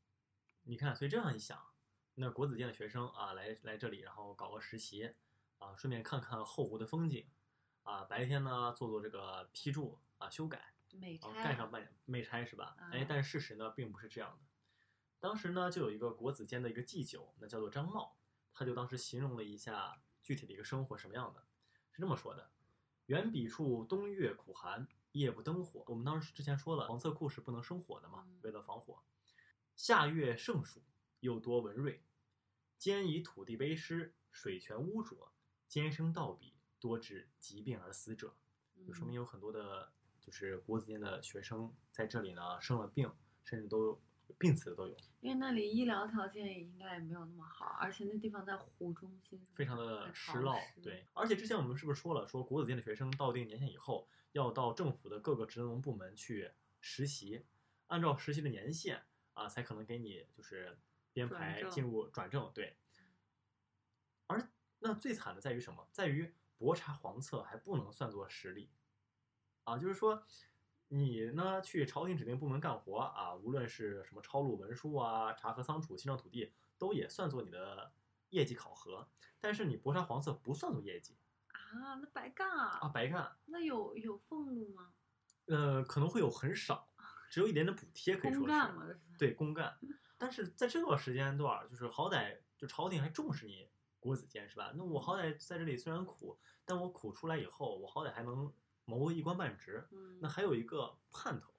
[0.64, 1.58] 你看，所以这样一想，
[2.16, 5.14] 那国子监的学生啊来来这里，然后搞个实习
[5.60, 7.26] 啊，顺便看看后湖的风景
[7.84, 12.76] 啊，白天呢做做这个批注啊修改，美差然后干上半年没差是吧？
[12.92, 14.46] 哎啊，但事实呢并不是这样的。
[15.22, 18.18] 当时呢就有一个国子监的一个祭酒，那叫做张茂，
[18.54, 21.46] 他就当时形容了一下具体的一个生活什么样的，
[21.92, 22.50] 是这么说的：
[23.06, 25.84] 远彼处冬月苦寒，夜不灯火。
[25.86, 29.04] 我们当时之前说了，黄色库是不能生火的嘛嗯，为了防火。
[29.76, 30.82] 夏月盛暑，
[31.20, 32.00] 又多蚊蚋，
[32.80, 35.32] 兼以土地卑湿，水泉污浊，
[35.68, 38.36] 兼生盗笔，多致疾病而死者。
[38.88, 43.14] 就说明嗯有很多的，就是国子监的学生在这里呢生了病，
[43.44, 44.02] 甚至都
[44.38, 50.62] 病死的都有，因为那里医疗条件也应该也没有那么好，而且那地方在湖中心，非常的很湿涝。
[50.82, 56.52] 对，而且之前我们是不是说了，说国子监的学生到一定年限以后，要到政府的各个职能部门去
[56.82, 57.46] 实习，
[57.88, 59.04] 按照实习的年限
[59.34, 60.78] 啊，才可能给你就是
[61.14, 62.52] 编排进入转正。
[62.54, 62.78] 对。
[64.28, 65.88] 而那最惨的在于什么？
[65.92, 68.70] 在于博察黄册还不能算作实力，
[69.64, 70.26] 啊，就是说
[70.88, 77.92] 你呢去朝廷指定部门干活啊，无论是什么抄录文书啊、查核仓储、清账土地，都也算作你的
[78.30, 79.08] 业绩考核。
[79.40, 81.18] 但是你博杀黄色不算作业绩
[81.48, 83.36] 啊，那白干啊，啊，白干。
[83.46, 84.94] 那有有俸禄吗？
[85.48, 86.90] 呃，可能会有很少，
[87.30, 89.78] 只有一点点补贴，可以说是公干嘛，对公干。
[90.18, 93.70] 但是在这个时间段，就是好歹就朝廷还重视你
[94.00, 94.72] 国子监是吧？
[94.76, 98.52] 那我好歹在这里虽然苦，但我苦出来以后，我好歹还能
[98.86, 101.52] 谋一官半职，嗯，那还有一个盼头。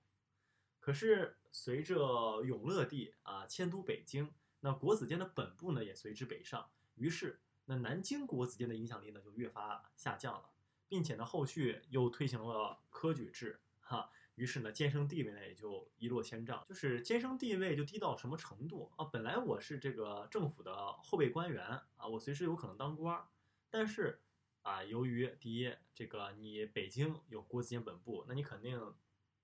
[0.81, 10.51] 可是随着永乐帝啊迁都北京，那国子监的本部呢也随之北上，于是那南京国子监的影响力呢就越发下降了，
[10.89, 19.05] 并且呢后续又推行了科举制，哈，于是呢监生地位呢也就一落千丈，就是监生地位就低到什么程度啊？
[19.07, 21.66] 本来我是这个政府的后备官员
[21.97, 23.27] 啊，我随时有可能当官儿，
[23.70, 24.20] 但是
[24.67, 28.95] 啊，由于第一，这个你北京有国子监本部，那你肯定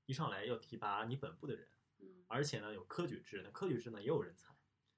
[0.04, 1.68] 一上来要提拔你本部的人，
[2.00, 4.52] 嗯，而且呢有科举制，那科举制呢也有人才，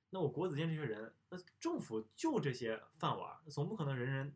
[0.09, 4.35] 那我国子监这些人，那政府就这些饭碗总不可能人人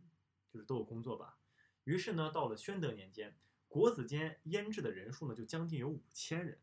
[0.51, 1.39] 就是都有工作吧？
[1.85, 3.35] 于是呢，到了宣德年间，
[3.67, 6.61] 国子监编制的人数呢就将近有五千人，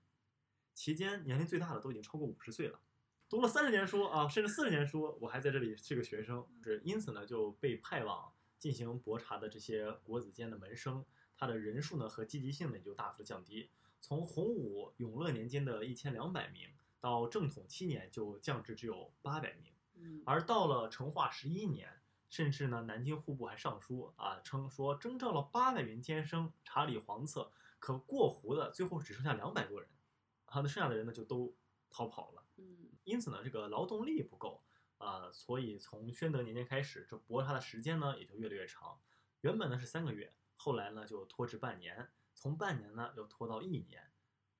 [0.76, 2.80] 期间年龄最大的都已经超过五十岁了。
[3.28, 29.90] 读了三十年书啊，甚至四十年书，我还在这里是个学生，是因此呢就被派往进行博查的这些国子监的门生，他的人数呢和积极性呢也就大幅的降低，从洪武、永乐年间的一千两百名，到正统七年就降至只有八百名，嗯，而到了成化十一年，甚至呢南京户部还上书啊，称说征召了八百名监生查理皇册，可过湖的最后只剩下两百多人，
[30.46, 31.56] 啊，那剩下的人呢就都
[31.90, 32.44] 逃跑了。
[32.58, 32.90] 嗯。
[33.04, 34.64] 因此呢，这个劳动力不够
[34.98, 39.00] 啊、所以从宣德年间开始，这博察的时间呢也就越来越长。
[39.42, 44.12] 原本呢是三个月，后来呢就拖至半年，从半年呢又拖到一年，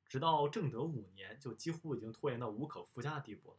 [0.06, 3.58] 直到正德五年，就几乎已经拖延到无可复加的地步了。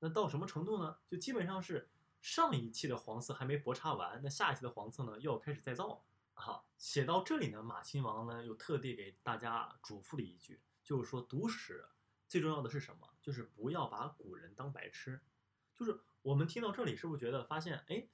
[0.00, 0.98] 那到什么程度呢？
[1.06, 6.02] 就基本上是上一期的黄色还没博察完，那下一期的黄色呢又要开始再造了。
[6.34, 11.86] 哈，写到这里呢，马亲王呢又特地给大家嘱咐了一句，就是说读史
[12.26, 13.08] 最重要的是什么？
[13.22, 15.20] 就是不要把古人当白痴。
[15.76, 18.08] 就是我们听到这里，是不是觉得发现，哎，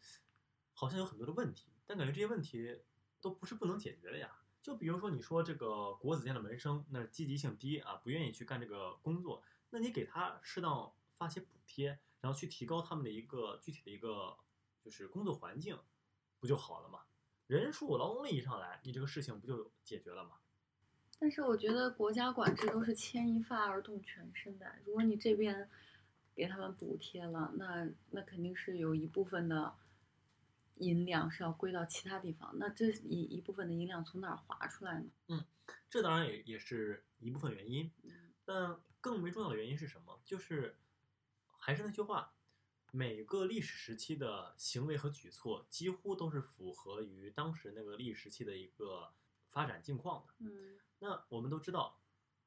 [0.75, 2.81] 好像有很多的问题，但感觉这些问题
[3.21, 4.37] 都不是不能解决的呀？
[4.61, 14.37] 就比如说你说这个国子监的门生，那积极性低啊，不愿意去干这个工作，那你给他适当发些补贴，然后去提高他们的一个具体的一个
[14.83, 15.79] 就是工作环境，
[16.41, 17.03] 不就好了吗？
[17.47, 20.33] 人数、劳动力一上来，你这个事情不就解决了吗？
[21.21, 24.67] 但是我觉得国家管制都是牵一发而动全身的。
[24.85, 25.71] 如果你这边
[26.41, 29.75] 给他们补贴了，那那肯定是有一部分的
[30.77, 32.51] 银两是要归到其他地方。
[32.59, 35.11] 那这一一部分的银两从哪儿划出来呢？
[35.29, 35.45] 嗯
[35.91, 40.19] 这当然也也是一部分原因，嗯但更为重要的原因是什么？
[40.25, 40.79] 就是
[41.59, 42.33] 还是那句话，
[42.91, 49.13] 每个历史时期的行为和举措几乎都是符合于当时那个历史时期的一个
[49.51, 50.33] 发展境况的。
[50.39, 52.00] 嗯那我们都知道，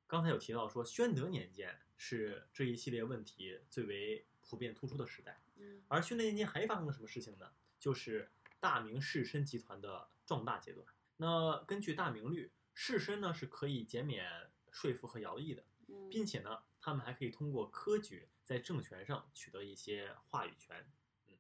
[0.08, 7.52] 刚才有提到说，宣德年间是这一系列问题最为普遍突出的时代，嗯而宣德年间还发生了什么事情呢？
[7.80, 10.86] 就是大明士绅集团的壮大阶段。
[11.18, 20.86] 那根据大明律，士绅呢是可以减免税赋和徭役的，嗯，并且呢，他们还可以通过科举在政权上取得一些话语权。
[21.28, 21.34] 嗯，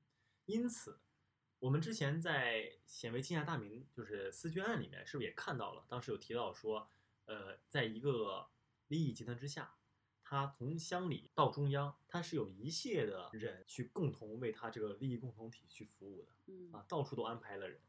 [0.45, 0.99] 因此，
[1.59, 5.86] 我们之前在《显微镜下大明》就是私捐案里面，是不是也看到了？
[5.89, 6.89] 当时有提到说，
[7.26, 8.47] 呃，在一个
[8.93, 9.73] 利益集团之下，
[10.21, 16.31] 他从乡里到中央，他是有一系列的人去共同为他这个利益共同体去服务的。
[16.45, 17.81] 嗯啊，到处都安排了人。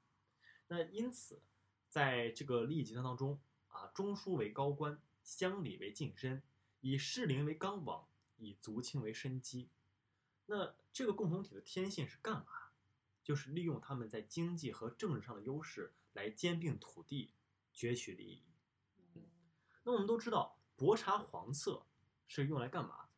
[0.69, 1.43] 那因此，
[1.91, 3.39] 在这个利益集团当中
[3.69, 6.43] 啊，中枢为高官，乡里为近身，
[6.81, 9.69] 以士林为纲网，以族亲为根基。
[10.47, 12.47] 那这个共同体的天性是干嘛？
[13.23, 17.35] 就是利用他们在经济和政治上的优势来兼并土地，
[17.75, 18.43] 攫取利益。
[19.15, 19.23] 嗯
[19.87, 21.85] 那我们都知道，博察皇册
[22.27, 23.09] 是用来干嘛？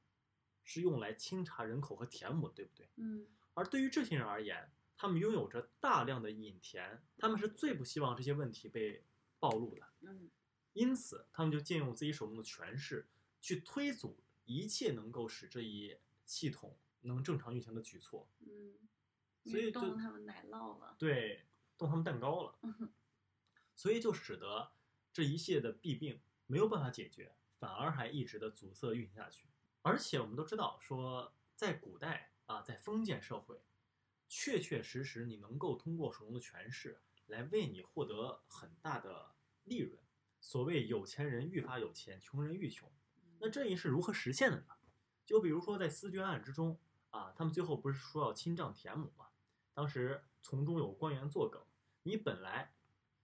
[0.64, 2.88] 是用来清查人口和田亩的，对不对？
[2.96, 3.26] 嗯。
[3.54, 9.04] 而对于这些人而言，他们拥有着大量的隐田，他们是最不希望这些问题被
[9.38, 10.30] 暴露的，嗯。
[10.72, 13.08] 因此他们就借用自己手中的权势，
[13.40, 15.96] 去推阻一切能够使这一
[16.26, 18.74] 系统能正常运行的举措，嗯，
[19.44, 20.94] 所以就动他们奶酪了。
[20.98, 21.46] 对，
[21.78, 22.92] 动他们蛋糕了，嗯
[23.74, 24.72] 所以就使得
[25.12, 29.48] 这一系列的弊病没有办法解决，反而还一直的阻塞运行下去。
[29.82, 33.62] 而且我们都知道，说在古代啊，在封建社会，
[34.28, 39.34] 确确实实你能够通过手中的权势来为你获得很大的
[39.64, 39.98] 利润。
[40.40, 42.90] 所谓有钱人愈发有钱，穷人愈穷。
[43.38, 44.76] 那这一是如何实现的呢？
[45.24, 46.78] 就比如说在私捐案之中
[47.10, 49.28] 啊，他们最后不是说要亲丈田亩吗？
[49.74, 51.62] 当时从中有官员作梗，
[52.02, 52.74] 你本来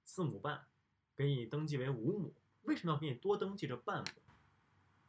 [0.04, 0.66] 四亩半，
[1.14, 4.21] 给你登记为五亩，为什么要给你多登记这半亩？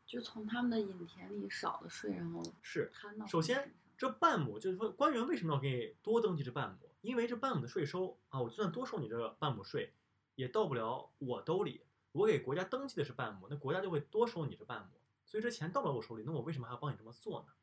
[0.05, 6.89] 就从他们的引田里少了税，然后是摊到首先这半亩就是说，官员为什么要给你多登记这半亩？
[7.01, 9.93] 因为这半亩的税收啊，我就算多收你这半亩税，
[10.35, 11.81] 也到不了我兜里。
[12.11, 14.91] 我给国家登记的是半亩，那国家就会多收你这半亩，
[15.25, 17.53] 所以这钱到不了我手里，那我为什么还要帮你这么做呢？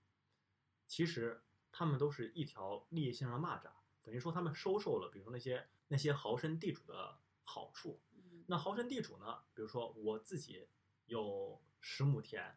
[0.86, 3.70] 其实他们都是一条利益线上的蚂蚱，
[4.02, 10.66] 等于说他们收受了，比如说那些那些豪绅地主的好处，嗯那豪绅地主呢，比如说我自己
[11.06, 12.56] 有十亩田，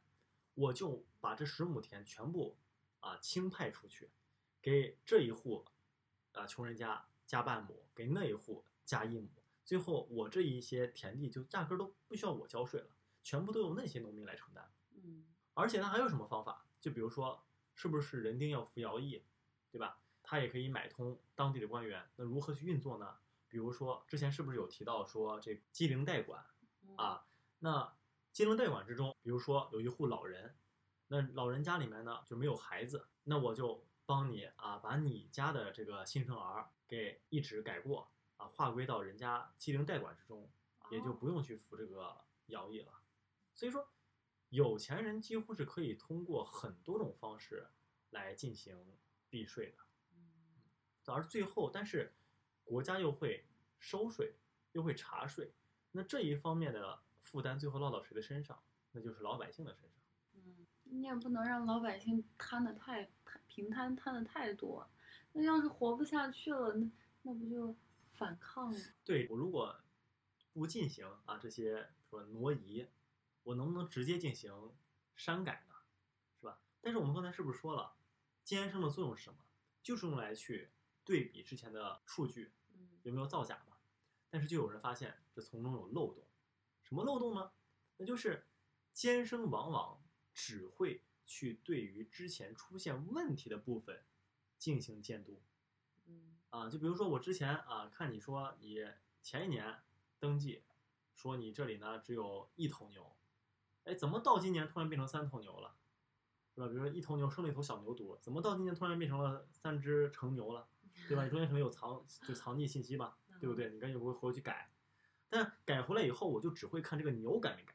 [0.54, 2.58] 我就把这十亩田全部
[3.00, 4.12] 啊清派出去，
[4.62, 5.66] 给这一户
[6.34, 9.30] 啊穷人家加半亩，给那一户加一亩，
[9.64, 14.72] 最后我这一些田地就压根儿都不需要我交税了，全部都由那些农民来承担。
[14.92, 16.66] 嗯而且呢，还有什么方法？
[16.82, 17.46] 就比如说，
[17.76, 19.24] 是不是人丁要服徭役，
[19.70, 20.00] 对吧？
[20.24, 22.10] 他也可以买通当地的官员。
[22.16, 23.18] 那如何去运作呢？
[23.48, 26.44] 比如说，之前是不是有提到说这机灵代管
[26.82, 27.28] 嗯啊？
[27.60, 27.96] 那
[28.34, 30.58] 机灵代管之中，比如说有一户老人，
[31.08, 40.52] 那老人家里面呢就没有孩子，那我就帮你啊，把你家的这个新生儿给一纸改过啊，划归到人家金融贷款之中，
[40.90, 42.92] 也就哦不用去付这个徭役了。
[43.54, 43.88] 所以说，
[44.50, 47.68] 有钱人几乎是可以通过很多种方式
[48.10, 48.98] 来进行
[49.30, 49.78] 避税的，
[50.10, 50.64] 嗯
[51.06, 52.16] 而最后，但是
[52.64, 53.46] 国家又会
[53.78, 54.34] 收税，
[54.72, 55.54] 又会查税，
[55.92, 58.62] 那这一方面的负担最后落到谁的身上？
[58.92, 60.00] 那就是老百姓的身上。
[60.34, 64.88] 嗯，你也不能让老百姓摊的太太平摊摊的太多，
[65.32, 66.88] 那要是活不下去了，那
[67.24, 67.76] 那不就
[68.12, 68.80] 反抗了？
[69.04, 69.76] 对我如果
[70.52, 72.88] 不进行啊这些说挪移，
[73.42, 74.54] 我能不能直接进行
[75.16, 75.76] 删改呢？
[76.40, 76.60] 是吧？
[76.82, 77.96] 但是我们刚才是不是说了，
[78.44, 79.40] 监生的作用是什么？
[79.82, 80.70] 就是用来去
[81.04, 83.78] 对比之前的数据嗯有没有造假嘛？
[84.30, 86.24] 但是就有人发现这从中有漏洞，
[86.84, 87.52] 什么漏洞呢？
[87.98, 88.46] 那就是
[88.92, 90.04] 监生往往
[90.34, 94.06] 只会去对于之前出现问题的部分
[94.58, 95.42] 进行监督。
[96.06, 98.86] 嗯啊，就比如说我之前啊，看你说你
[99.22, 99.82] 前一年
[100.20, 100.64] 登记，
[101.16, 103.16] 说你这里呢只有一头牛，
[103.86, 105.76] 哎，怎么到今年突然变成三头牛了，
[106.54, 106.68] 是吧？
[106.68, 110.68] 比如说一头牛生了一头小牛犊，怎么到今年突然变成了三只成牛了，
[111.08, 111.24] 对吧？
[111.24, 113.70] 你中间可能有藏就藏匿信息吧，对不对？
[113.70, 114.73] 你赶紧回回去改，
[115.34, 117.74] 但改回来以后，我就只会看这个牛改没改，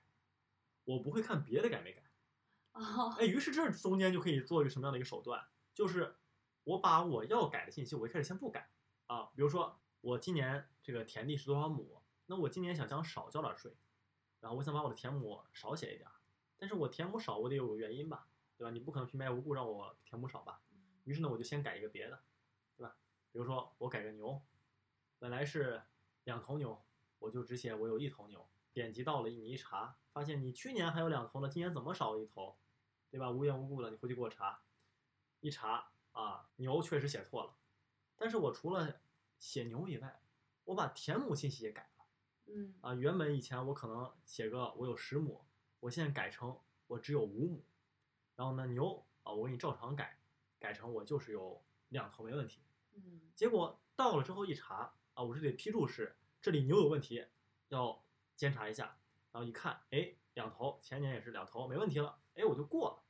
[0.84, 2.04] 我不会看别的改没改。
[2.70, 5.44] 哦，哎，于是这中间就可以做一个什么样的一个手段，
[5.74, 6.14] 就是
[6.62, 8.70] 我把我要改的信息，我一开始先不改
[9.06, 13.76] 啊，比如说我今年这个田地是多少亩，那我今年想想少交点税，
[14.38, 16.14] 然后我想把我的田亩少写一点儿，
[16.56, 18.70] 但是我田亩少，我得有个原因吧，对吧？
[18.70, 20.62] 你不可能平白无故让我田亩少吧？
[21.02, 22.22] 于是呢，我就先改一个别的，
[22.76, 22.94] 对吧？
[23.32, 24.40] 比如说我改个牛，
[25.18, 25.82] 本来是
[26.22, 26.80] 两头牛，
[27.18, 28.48] 我就只写我有一头牛。
[28.72, 32.56] 点击到了，你一查，发现你去年还有两头呢，今年怎么少了一头？
[33.10, 33.30] 对吧？
[33.30, 34.60] 无缘无故的，你回去给我查，
[35.40, 37.56] 一查啊，牛确实写错了，
[38.16, 39.00] 但是我除了
[39.38, 40.20] 写牛以外，
[40.64, 42.04] 我把田亩信息也改了
[42.46, 42.94] 嗯啊。
[42.94, 45.44] 原本以前我可能写个我有十亩，
[45.80, 47.64] 我现在改成我只有五亩，
[48.36, 50.20] 然后呢牛啊，我给你照常改，
[50.60, 52.60] 改成我就是有两头没问题。
[52.94, 57.26] 嗯结果到了之后一查啊，我这里批注是这里牛有问题，
[57.68, 58.04] 要
[58.36, 58.98] 监察一下。
[59.30, 63.02] 然后一看，哎，两头，前年也是两头，没问题了，哎，我就过了，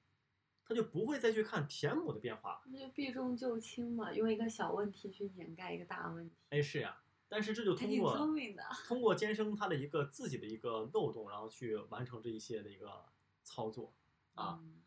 [0.65, 2.63] 他就不会再去看田亩的变化。
[2.67, 8.65] 那就避重就轻嘛，用一个小问题去掩盖一个大问题，哎，是呀，但是这就通过聪明的。
[8.87, 13.07] 通过监生他的一个自己的一个漏洞，然后去完成这一系列的一个
[13.43, 13.95] 操作
[14.35, 14.59] 啊。
[14.63, 14.83] 嗯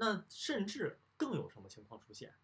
[0.00, 2.34] 那甚至更有什么情况出现？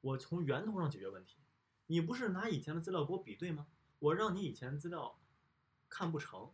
[0.00, 1.42] 我从源头上解决问题。
[1.88, 3.66] 你不是拿以前的资料给我比对吗？
[4.06, 5.18] 我让你以前资料
[5.88, 6.52] 看不成，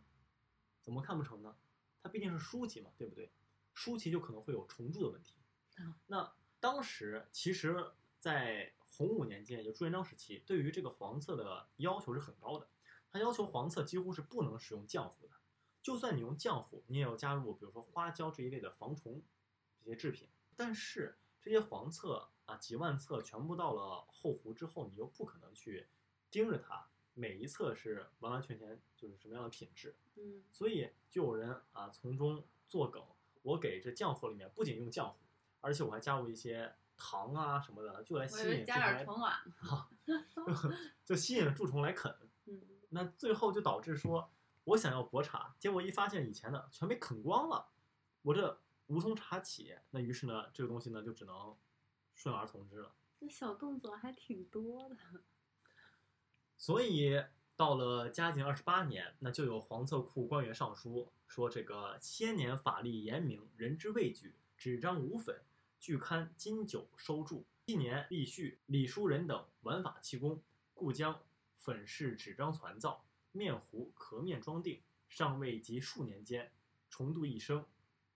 [0.81, 1.55] 怎么看不成呢？
[2.01, 3.31] 它毕竟是书籍嘛，对不对？
[3.75, 5.35] 书籍就可能会有重铸的问题
[5.77, 5.93] 嗯。
[6.07, 12.67] 那当时其实，在洪武年间，也就朱元璋时期，对于这个黄册的要求是很高的。
[13.11, 15.35] 他要求黄册几乎是不能使用浆糊的，
[15.83, 19.21] 就算你用浆糊，你也要加入比如说花椒这一类的防虫
[19.77, 20.27] 这些制品。
[20.55, 25.87] 但是这些黄册啊，几万册全部到了后湖之后，你又不可能去
[26.31, 33.03] 盯着它，每一册是完完全全就是什么样的品质，嗯所以就有人啊从中作梗，
[33.41, 35.15] 我给这浆糊里面不仅用浆糊，
[35.61, 39.33] 而且我还加入一些糖啊什么的，就来吸引蛀虫来点虫卵。
[41.05, 42.15] 就吸引蛀虫来啃。
[42.45, 44.31] 嗯 那最后就导致说，
[44.65, 47.69] 我想要博茶，结果一发现以前的全被啃光了，
[48.21, 49.75] 我这无从查起。
[49.91, 51.57] 那于是呢，这个东西呢就只能
[52.13, 52.93] 顺而从之了。
[53.19, 54.97] 这小动作还挺多的。
[56.63, 57.21] 所以
[57.57, 65.43] 到了嘉靖二十八年，那就有黄册库官员上书说这个千年法律严明，人之畏惧，纸张无粉，
[65.77, 67.45] 俱刊金九收注。
[67.67, 70.41] 近年立序李书仁等玩法气功，
[70.73, 71.21] 故将
[71.57, 73.03] 粉饰纸张攒造，
[73.33, 76.49] 面糊壳面装订，尚未及数年间，
[76.89, 77.65] 重度一生，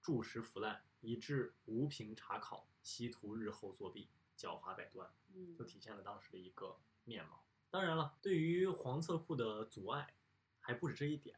[0.02, 7.44] 注石腐烂，以致无凭查考，稀图日后作弊，狡猾百端，嗯就体现了当时的一个面貌。
[7.70, 10.16] 当然了，对于黄册库的阻碍
[10.60, 11.38] 还不止这一点，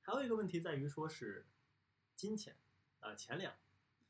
[0.00, 1.46] 还有一个问题在于说是
[2.14, 2.56] 金钱，
[3.00, 3.54] 啊、钱粮。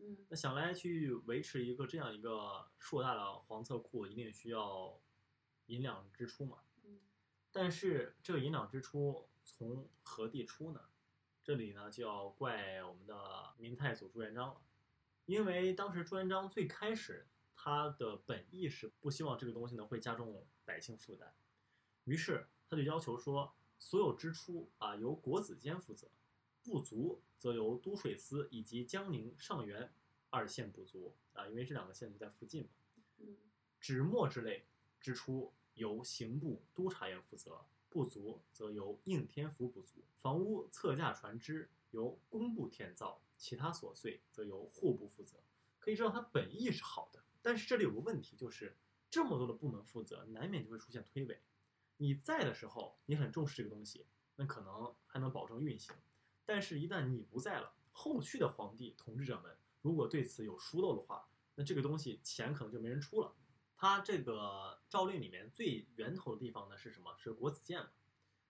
[0.00, 5.00] 嗯那想来去维持一个这样一个硕大的黄册库，一定需要
[5.66, 6.58] 银两支出嘛。
[6.84, 7.00] 嗯
[7.50, 10.80] 但是这个银两支出从何地出呢？
[11.42, 14.60] 这里呢就要怪我们的明太祖朱元璋了，
[15.24, 17.26] 因为当时朱元璋最开始
[17.56, 21.32] 他的本意是不希望这个东西呢会加重百姓负担，
[22.04, 26.10] 于是他就要求说，所有支出啊由国子监负责，
[26.62, 29.90] 不足则由都税司以及江宁、上元
[30.28, 32.68] 二县补足啊，因为这两个县就在附近嘛。
[33.16, 33.34] 嗯
[33.80, 34.66] 纸墨之类
[35.00, 45.38] 支出由刑部督察院负责，不足则由应天府补足；房屋测价船只由工部填造，其他琐碎则由户部负责。
[45.78, 48.76] 可以知道他本意是好的，但是这里有个问题，就是
[49.10, 51.38] 这么多的部门负责，难免就会出现推诿。
[51.96, 54.06] 你在的时候，你很重视这个东西，
[54.36, 55.96] 那可能还能保证运行；
[56.44, 63.34] 但是，一旦你不在了，后续的皇帝统治者们如果对此有疏漏的话，那这个东西钱可能就没人出了。
[63.74, 67.16] 他这个诏令里面最源头的地方呢是什么？
[67.16, 67.90] 是国子监嘛。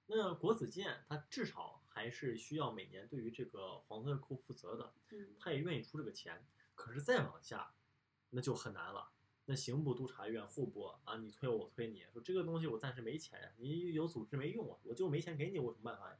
[0.06, 6.46] 那国子监他至少还是需要每年对于这个黄色库负责的，嗯他也愿意出这个钱。
[6.74, 7.74] 可是再往下，
[8.30, 9.10] 那就很难了。
[9.50, 16.18] 那刑部、督察院、户部啊，你推我，我推你，说这个东西我暂时没钱呀，你有组织没用啊，我就没钱给你，我有什么办法呀？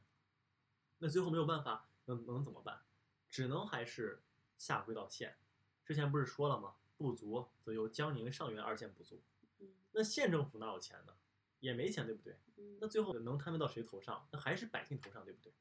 [0.97, 2.81] 那最后没有办法，能能怎么办？
[3.29, 4.23] 只能还是
[4.57, 5.37] 下归到县。
[5.85, 6.77] 之前不是说了吗？
[6.97, 9.21] 不足则由江宁、上元二县补足。
[9.59, 11.13] 嗯那县政府哪有钱呢？
[11.59, 12.35] 也没钱，对不对？
[12.57, 14.27] 嗯那最后能摊分到谁头上？
[14.31, 15.53] 那还是百姓头上，对不对？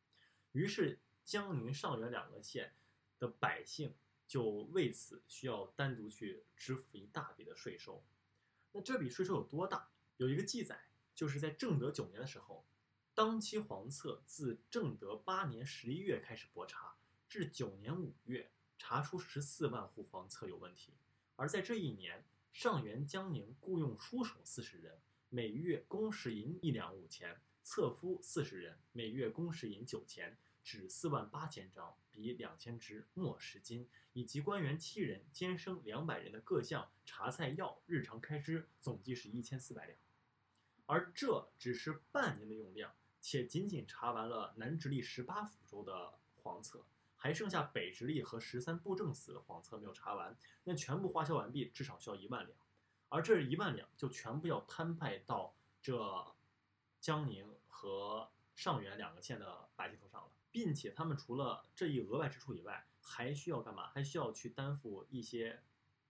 [0.53, 2.73] 于是江宁、上元两个县
[3.19, 3.95] 的百姓
[4.29, 8.05] 就为此需要单独去支付一大笔的税收。
[8.71, 9.91] 那这笔税收有多大？
[10.19, 12.69] 有一个记载，就是在正德九年的时候，
[13.15, 16.99] 当期黄册自正德八年十一月开始拨查，
[17.29, 20.99] 至九年五月，查出十四万户黄册有问题。
[21.37, 39.97] 而在这一年，上元江宁雇佣书手四十人，每月工时银一两五钱；册夫四十人，每月工时银九钱；纸四万八千张，笔两千只，墨十斤，以及官员七人、监生两百人的各项茶菜药日常开支，总计是一千四百两。
[40.87, 50.37] 而这只是半年的用量，且仅仅查完了南直隶十八府州的黄册，还剩下北直隶和十三布政司的黄册没有查完。
[50.65, 52.59] 那全部花销完毕，至少需要一万两，
[53.09, 56.35] 而这一万两就全部要摊派到这
[57.01, 63.89] 江宁和上元两个县的百姓头上了，并且他们除了这一额外支出以外，还需要干嘛？
[63.89, 65.63] 还需要去担负一些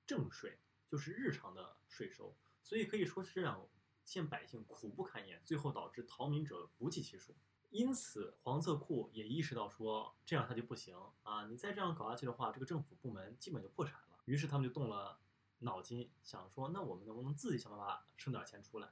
[0.07, 0.59] 正税，
[0.89, 2.37] 就是日常的税收。
[2.63, 3.67] 所以可以说是这两
[4.05, 7.37] 县百姓苦不堪言，最后导致逃民者不计其数。
[7.71, 11.47] 因此，黄色库也意识到说，这样他就不行啊！
[11.47, 14.19] 你再这样搞下去的话，这个政府部门基本就破产了。
[14.25, 15.21] 于是他们就动了
[15.59, 18.91] 脑筋，想说，那我们能不能自己想办法挣点钱出来？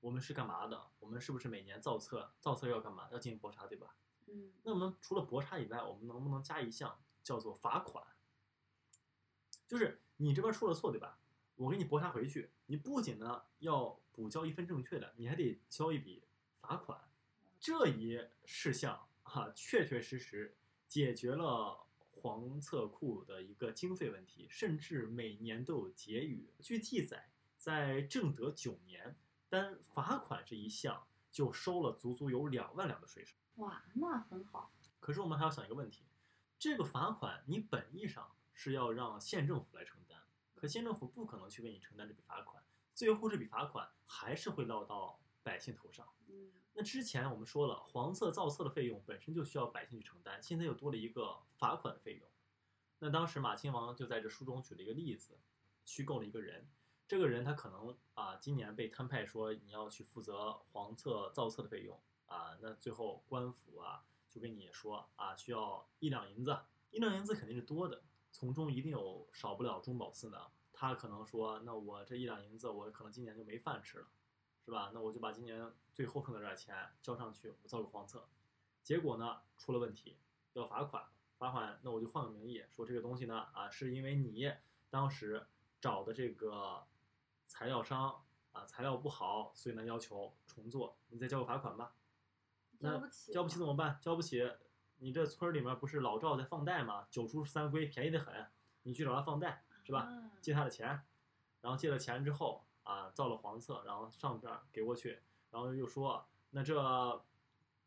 [0.00, 0.90] 我们是干嘛的？
[1.00, 2.34] 我们是不是每年造册？
[2.38, 3.08] 造册要干嘛？
[3.10, 3.96] 要进行拨查，对吧？
[4.26, 8.04] 嗯那我们除了拨查以外，我们能不能加一项叫做罚款？
[9.66, 11.18] 就是你这边出了错，对吧？
[11.56, 16.22] 我给你拨查回去，你不仅呢要补交一份正确的，你还得交一笔
[16.60, 17.00] 罚款。
[17.58, 20.54] 这一事项啊，确确实实
[20.86, 26.50] 解决了黄册库的一个经费问题，甚至每年都有结余。
[26.60, 29.16] 据记载，在正德九年，
[29.48, 33.36] 单罚款这一项就收了足足有两万两的税收。
[33.56, 34.72] 哇，那很好。
[35.00, 36.04] 可是我们还要想一个问题，
[36.58, 40.18] 这个罚款你本意上是要让县政府来承担，
[40.54, 42.62] 可县政府不可能去为你承担这笔罚款，
[42.94, 46.06] 最后这笔罚款还是会落到百姓头上。
[46.28, 52.28] 嗯那之前我们说了，黄色造册的费用本身就需要百姓去承担，现在又多了一个罚款的费用。
[52.98, 55.38] 那当时马亲王就在这书中举了一个例子，
[55.86, 56.68] 虚构了一个人，
[57.08, 66.58] 这个人他可能啊今年被摊派说你要去负责黄册造册的费用啊，那最后官府啊就跟你说啊需要一两银子，
[66.90, 70.50] 一两银子肯定是多的，从中一定有少不了中饱私囊。
[70.72, 74.08] 他可能说，那我这一两银子，我可能今年就没饭吃了。
[74.68, 74.90] 是吧？
[74.92, 78.28] 那我就把今年最后剩的这点钱交上去，我造个黄册。
[78.82, 80.18] 结果呢，出了问题，
[80.54, 81.06] 要罚款，
[81.38, 84.52] 罚款那我就换个名义说这个东西呢啊是因为你
[84.90, 85.46] 当时
[85.80, 86.84] 找的这个
[87.46, 91.94] 材料商啊材料不好，所以呢要求重做，你再交个罚款吧。
[92.80, 92.98] 那
[93.32, 93.98] 交不起，怎么办？
[94.00, 94.50] 交不起，
[94.98, 97.06] 你这村儿里面不是老赵在放贷吗？
[97.10, 98.46] 九出三归，便宜的很，
[98.82, 100.00] 你去找他放贷是吧？
[100.00, 101.02] 啊借他的钱，
[101.60, 105.20] 然后借了钱之后啊，造了黄册，然后上边给过去，
[105.50, 106.74] 然后又说那这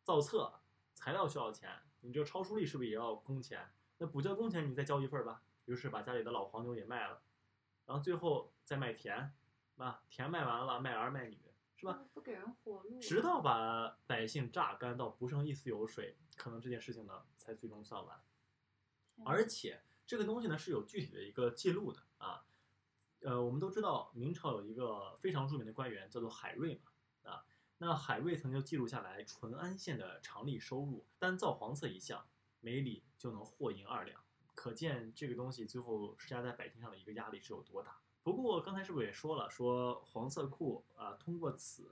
[0.03, 0.51] 造册
[0.93, 1.69] 材料需要钱，
[2.01, 3.71] 你这抄书吏是不是也要工钱？
[3.97, 5.41] 那补交工钱你再交一份儿吧。
[5.65, 7.21] 于是把家里的老黄牛也卖了，
[7.85, 9.31] 然后最后再卖田，
[9.77, 11.39] 啊，田卖完了卖儿卖女，
[11.79, 12.05] 是吧？
[12.13, 18.21] 不给人活路，直到把百姓榨干到不剩一丝油水，可能这件事情呢才最终算完。
[19.23, 22.45] 而且这个东西呢是有具体的一个记录的啊，
[23.21, 27.45] 呃，我们都知道明朝有一个非常著名的官员叫做海瑞嘛，啊，
[27.77, 32.27] 那海瑞曾经记录下来淳安县的常例收入，单造黄色一项，
[32.59, 34.21] 每里就能获银二两，
[34.53, 38.01] 可见这个东西最后施加在百姓上的一个压力是有多大。
[38.33, 41.91] 不过刚才是不是也说了，说黄色库啊、通过此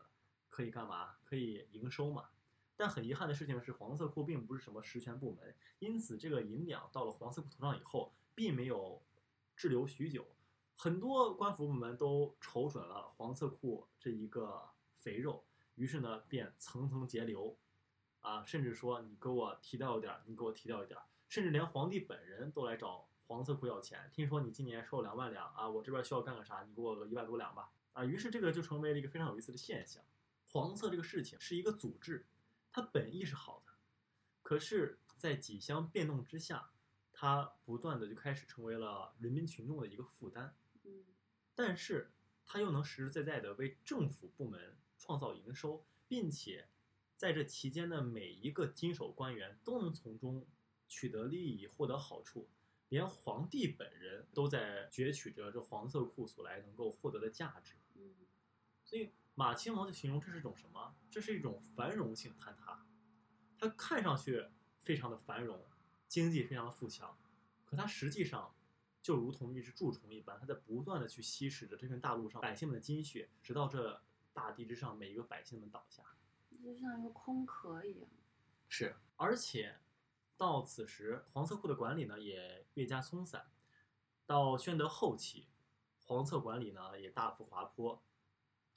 [0.50, 1.16] 可以干嘛？
[1.24, 2.30] 可以营收嘛？
[2.76, 9.02] 但很遗憾的事情是，黄色库并不是什么实权部门，因此这个银两到了黄色库头上以后，并没有
[9.56, 10.28] 滞留许久。
[10.76, 14.70] 很多官府部门都瞅准了黄色库这一个
[15.00, 17.58] 肥肉，于是呢便层层截流，
[18.20, 24.10] 啊，甚至说你给我提掉一点，你给我提掉一点，甚至连皇帝本人都来找黄色库要钱。
[24.14, 27.70] 听说你今年收了两万两啊，我这边需要干个啥，你给我个一万多两吧。
[27.94, 30.04] 啊，于是这个就成为了一个非常有意思的现象。
[30.50, 32.26] 黄色这个事情是一个组织，
[32.72, 33.74] 它本意是好的，
[34.42, 36.72] 可是，在几相变动之下，
[37.12, 40.56] 它不断的就开始成为了人民群众的一个负担。
[40.84, 41.04] 嗯
[41.54, 42.14] 但是
[42.46, 46.70] 它又能实实在在的为政府部门创造营收，并且
[47.16, 50.48] 在这期间的每一个经手官员都能从中
[50.88, 52.48] 取得利益、获得好处，
[52.90, 57.76] 连皇帝本人都在攫取着这黄色库所来能够获得的价值。
[57.96, 58.16] 嗯
[58.84, 60.96] 所以马亲王就形容这是一种什么？
[61.12, 62.86] 这是一种繁荣性坍塌。
[63.60, 64.48] 它看上去
[64.80, 65.66] 非常的繁荣，
[66.08, 67.18] 经济非常的富强，
[67.66, 68.56] 可它实际上
[69.02, 76.04] 就如同一只蛀虫一般，它在不断的去吸食着这片大陆上百姓们的精血，直到这大地之上每一个百姓们倒下。
[76.64, 78.10] 就像一个空壳一样。
[78.70, 79.78] 是，而且
[80.38, 83.52] 到此时，黄色库的管理呢也越加松散。
[84.26, 85.48] 到宣德后期，
[86.06, 88.04] 黄册管理呢也大幅滑坡。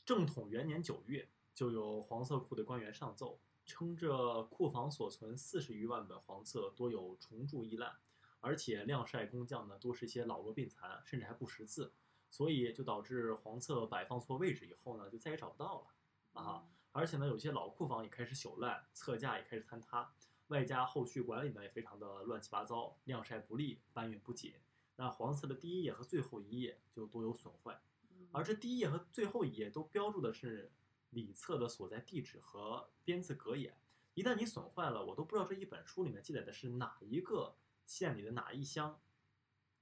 [0.04, 7.98] 正统元年九月，就有黄色库的官员上奏，称这库房所存四十余万本黄册多有虫蛀易烂，
[8.40, 11.92] 而且晾晒工匠呢多是一些老弱病残，甚至还不识字，
[12.30, 16.64] 所以就导致黄册摆放错位置以后呢，就再也找不到了啊。
[16.92, 20.12] 而且呢，有些老库房也开始朽烂，册架也开始坍塌，
[20.50, 24.54] 外加后续管理呢也非常的乱七八糟，晾晒不利，搬运不紧。
[24.96, 27.80] 那黄色的第一页和最后一页就都有损坏，
[28.10, 30.70] 嗯而这第一页和最后一页都标注的是
[31.10, 33.78] 里册的所在地址和编字格眼。
[34.14, 37.54] 一旦你损坏了，我都不知道这一本书里面记载的是哪一个
[37.86, 39.00] 县里的哪一乡，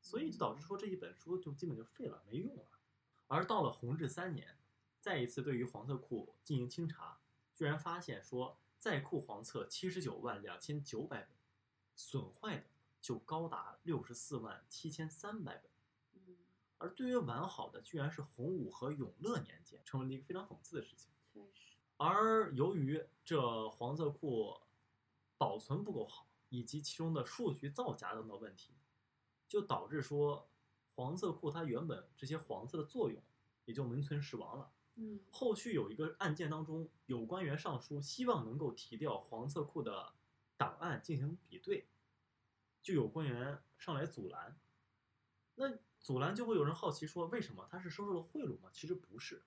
[0.01, 2.65] 所以就导致说这一本书就基本就废了，没用了。
[3.27, 4.59] 而到了弘治三年，
[5.01, 7.19] 再一次对于黄色库进行清查，
[7.55, 11.37] 居然发现说在库黄册七十九万两千九百本，
[11.97, 12.65] 损坏的
[13.01, 15.71] 就高达六十四万七千三百本。
[16.15, 16.37] 嗯，
[16.79, 21.11] 而对于完好的，居然是洪武和永乐年间，成为了一个非常讽刺的事情。
[21.33, 21.77] 确实。
[21.97, 24.61] 而由于这黄色库
[25.37, 28.75] 保存不够好，以及其中的数据造假等等问题，
[29.49, 30.49] 就导致说
[30.95, 33.21] 黄色库它原本这些黄色的作用
[33.65, 34.71] 也就名存实亡了。
[35.01, 40.13] 嗯后续有一个案件当中，有官员上书，希望能够提调黄色库的
[40.57, 41.87] 档案进行比对，
[42.83, 44.59] 就有官员上来阻拦。
[45.55, 48.69] 那阻拦就会有人好奇说，为什么他是收受了贿赂吗？
[48.73, 49.45] 其实不是，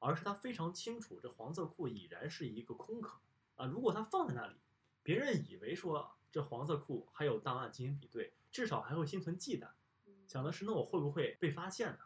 [0.00, 3.18] 而是他非常清楚这黄色库已然是一个空壳
[3.56, 3.64] 啊。
[3.64, 4.54] 如果他放在那里，
[5.02, 9.68] 别人以为说这黄色库还有档案进行比对，至少还会心存忌惮。
[10.06, 12.00] 嗯想的是，那我会不会被发现呢？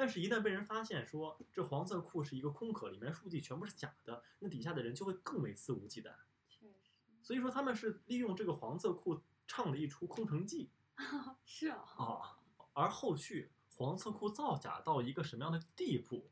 [0.00, 6.14] 但是，一旦被人发现说这黄色库是一个空壳，里面数据全部是假的，那底下的人就会更为肆无忌惮。
[6.48, 6.84] 确实。
[7.20, 10.70] 所以说，他们是利用这个黄色库唱了一出空城计
[11.44, 11.82] 是啊。
[11.96, 12.38] 啊。
[12.74, 16.30] 而后续黄色库造假到一个什么样的地步，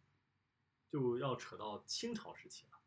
[0.89, 2.79] 就要扯到清朝时期了。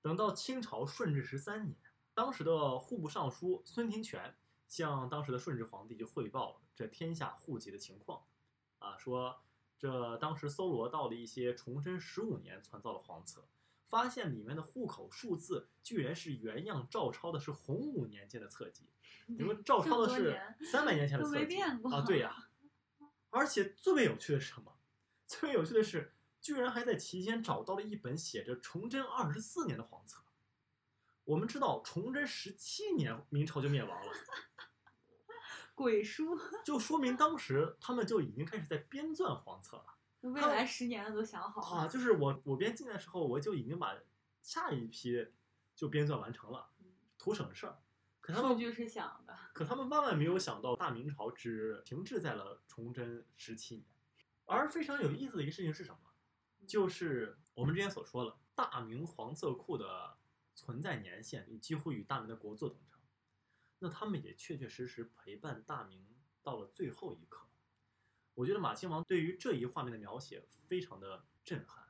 [0.00, 1.76] 等到清朝顺治十三年，
[2.14, 4.34] 当时的户部尚书孙廷铨
[4.68, 8.24] 向当时的顺治皇帝就汇报这天下户籍的情况，
[8.78, 9.42] 啊，说
[9.78, 13.46] 这当时搜罗到了一些崇祯十五年传造的黄册，
[13.84, 18.88] 发现里面的户口数字居然是原样照抄的是洪武年间的册籍，
[19.26, 20.40] 你们照抄的是
[20.70, 21.60] 三百年前的册籍
[21.92, 22.00] 啊？
[22.06, 22.48] 对呀、
[23.30, 24.76] 而且最为有趣的是什么？
[25.26, 30.22] 最为有趣的是，居然还在其间找到了一本写着崇祯二十四年的黄册。
[31.24, 34.12] 我们知道，崇祯十七年明朝就灭亡了，
[35.74, 39.86] 鬼书， 就说明当时他们就已经开始在编纂黄册了。
[40.20, 43.94] 未来十年的都想好啊，就是我我编进的时候，我就已经把
[44.40, 45.28] 下一批
[45.74, 46.86] 就编纂完成了，嗯
[47.18, 47.78] 图省事儿。
[48.20, 53.86] 可他们数据是想的，可他们万万没有想到，大明朝只停滞在了崇祯十七年。
[54.46, 55.98] 而非常有意思的一个事情是什么？
[56.66, 60.16] 就是我们之前所说的，大明黄色库的
[60.54, 62.93] 存在年限几乎与大明的国祚等长。
[63.84, 66.06] 那他们也确确实实陪伴大明
[66.42, 67.46] 到了最后一刻。
[68.32, 71.84] 我觉得马亲王对于这一画面的描写非常的震撼。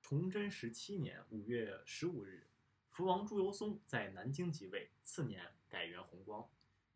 [0.00, 2.48] 崇祯十七年五月十五日，
[2.88, 6.48] 福王朱由崧在南京即位，次年改元弘光，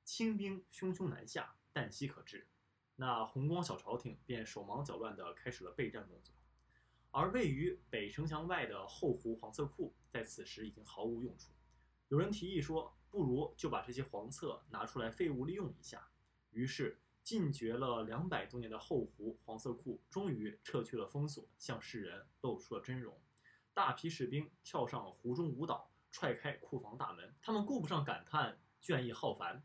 [0.05, 2.49] 清兵汹汹南下，旦夕可至。
[2.97, 6.35] 那弘光小朝廷便手忙脚乱地开始了备战工作，
[7.11, 11.53] 而位于北城墙外的后湖黄色库在此时已经毫无用处。
[12.09, 16.09] 有人提议说，不如就把这些黄册拿出来废物利用一下。
[16.51, 23.17] 于是，禁绝了两百多年的后湖黄色库终于撤去了封锁，向世人露出了真容。
[23.73, 27.33] 大批士兵跳上了湖中舞蹈，踹开库房大门。
[27.41, 29.63] 他们顾不上感叹倦意浩繁，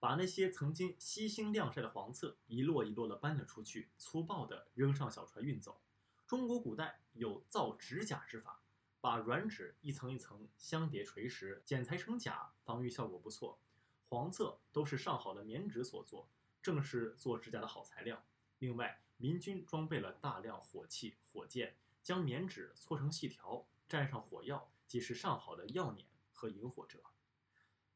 [0.00, 5.82] 把那些曾经悉心晾晒的黄册一摞一摞地搬了出去，粗暴地扔上小船运走。
[6.26, 8.62] 中国古代有造纸甲之法，
[9.06, 13.60] 把软纸一层一层相叠垂实，剪裁成甲，防御效果不错。
[14.08, 16.28] 黄册都是上好的棉纸所做，
[16.60, 18.26] 正是做指甲的好材料。
[18.58, 27.00] 另外，民军装备了大量火器、火箭，将棉纸搓成细条，蘸上火药，即是上好的药碾和引火者。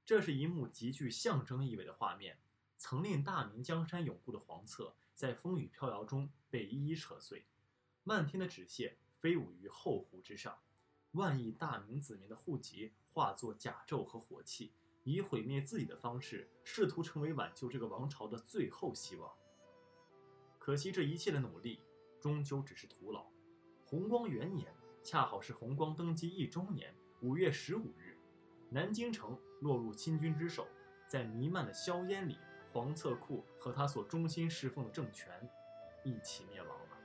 [0.06, 2.38] 这是一幕极具象征意味的画面。
[2.78, 7.48] 曾令大明江山永固的黄册，在风雨飘摇中被一一扯碎，
[8.04, 10.56] 漫天的纸屑飞舞于后湖之上，
[11.12, 14.72] 万亿大明子民的户籍化作甲胄和火器，
[15.02, 19.30] 以毁灭自己的方式，试图成为挽救这个王朝的最后希望。
[20.58, 21.80] 可惜这一切的努力，
[22.20, 23.26] 终究只是徒劳。
[23.84, 24.72] 弘光元年，
[25.02, 28.16] 恰好是弘光登基一周年，五月十五日，
[28.68, 30.68] 南京城落入清军之手，
[31.08, 32.38] 在弥漫的硝烟里，
[32.72, 35.50] 黄册库和他所忠心侍奉的政权
[36.04, 36.98] 一起灭亡了。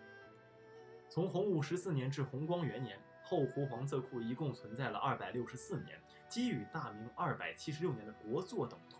[1.10, 6.00] 从洪武十四年至弘光元年，后湖黄色库一共存在了二百六十四年，
[6.30, 9.00] 基与大明二百七十六年的国祚等同。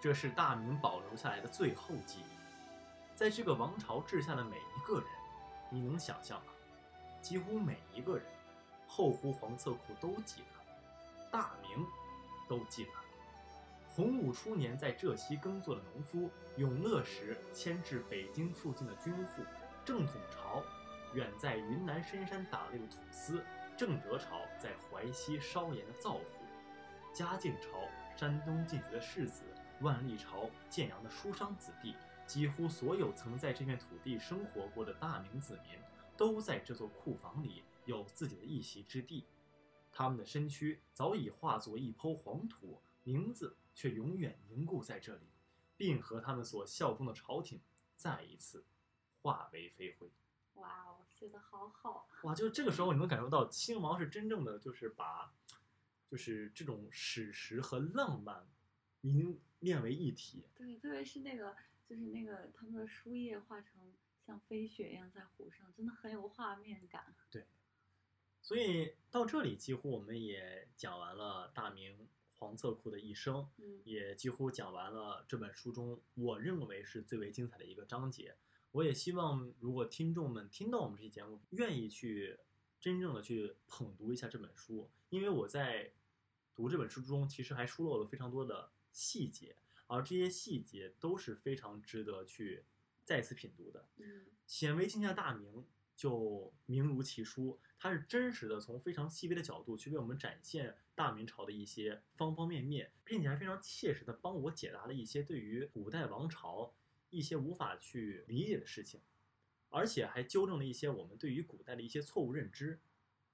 [0.00, 3.16] 这是大明保留下来的最后记忆。
[3.16, 5.06] 在这个王朝治下的每一个人，
[5.70, 6.52] 你能想象吗？
[7.20, 8.24] 几乎每一个人，
[8.86, 11.84] 后湖黄色库都记得，大明
[12.48, 12.90] 都记得。
[13.88, 19.42] 洪武初年在浙西耕作的农夫，永乐时迁至北京附近的军户，
[19.84, 20.62] 正统朝
[21.14, 23.44] 远在云南深山打猎的土司，
[23.76, 26.24] 正德朝在淮西烧盐的灶户，
[27.12, 29.42] 嘉靖朝山东进学的士子，
[29.80, 31.94] 万历朝建阳的书商子弟，
[32.26, 35.78] 几乎所有曾在这片土地生活过的大明子民，
[36.16, 39.24] 都在这座库房里有自己的一席之地。
[39.90, 45.26] 他们的身躯早已化作一抔黄土，名字却永远凝固在这里，
[45.76, 47.60] 并和他们所效忠的朝廷
[47.94, 48.64] 再一次
[49.20, 50.10] 化为飞灰。
[50.62, 55.34] 哇哦，写的好好，哇，就是这个时候你能感受到亲王是真正的就是把，
[56.08, 58.46] 就是这种史实和浪漫
[59.00, 60.44] 凝练为一体。
[60.54, 63.92] 对，特别是那个，就是那个他们的书页画成
[64.24, 67.12] 像飞雪一样在湖上，真的很有画面感。
[67.28, 67.44] 对，
[68.40, 72.08] 所以到这里几乎我们也讲完了大明
[72.38, 78.36] 黄册库的一生，嗯也几乎讲完了这本书中我认为是最为精彩的一个章节。
[78.72, 82.38] 我也希望，如果听众们听到我们这期节目，愿意去
[82.80, 85.92] 真正的去捧读一下这本书，因为我在
[86.54, 92.64] 读这本书中，其实还疏漏了非常多的细节，而这些细节都是非常值得去
[93.04, 93.88] 再次品读的。
[93.98, 106.74] 嗯显微镜下大明就名如其书，它是真实的从非常细微的角度去为我们展现大明朝的一些方方面面，并且还非常切实的帮我解答了一些对于古代王朝
[107.12, 109.00] 一些无法去理解的事情，
[109.68, 112.80] 而且还纠正了一些我们对于古代的一些错误认知。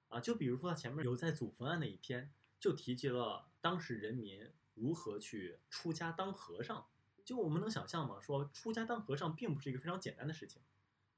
[0.09, 6.87] 啊，就比如说他前面有在祖坟案那一篇，就提及了当时人民如何去出家当和尚。
[7.25, 8.19] 就我们能想象吗？
[8.21, 10.63] 说出家当和尚并不是一个非常简单的事情，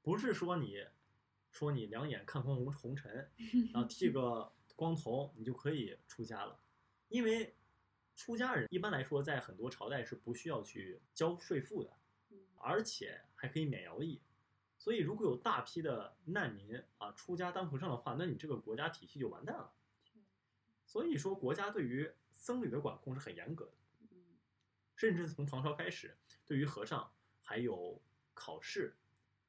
[0.01, 0.85] 不是说你
[1.49, 3.31] 说你两眼看空红红尘，
[3.73, 6.59] 然后剃个光头，你就可以出家了。
[7.07, 7.55] 因为
[8.13, 12.00] 出家人一般来说在很多朝代是不需要去交税赋的，嗯
[12.57, 14.21] 而且还可以免徭役。
[14.77, 19.73] 所以如果有大批的难民啊出家当和尚的话，那你这个国家体系就完蛋了。
[20.85, 23.73] 所以说，国家对于僧侣的管控是很严格的。
[24.09, 24.17] 嗯
[24.95, 28.01] 甚至从唐朝开始，对于和尚还有
[28.33, 28.95] 考试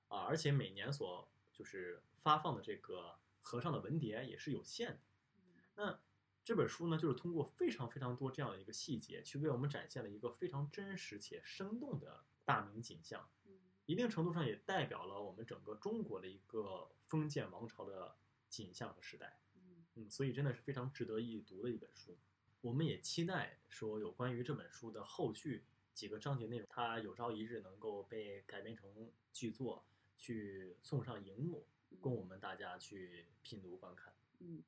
[0.09, 5.01] 啊，而且每年所就是发放的这个和尚的文牒也是有限的。
[5.37, 5.41] 嗯
[5.75, 6.01] 那
[6.45, 13.53] 这本书呢，就是通过非常非常多这样的一个细节，去为我们展现了一个非常真实且生动的大明景象，嗯
[13.87, 18.17] 一定程度上也代表了我们整个中国的一个封建王朝的
[18.49, 19.39] 景象和时代。
[19.57, 22.17] 嗯嗯，所以真的是非常值得一读的一本书。
[22.61, 29.85] 我们也期待说有关于这本书的后续几个章节内容，它有朝一日能够被改编成剧作，
[30.17, 31.67] 去送上荧幕，
[32.01, 34.15] 供我们大家去品读观看。
[34.39, 34.63] 嗯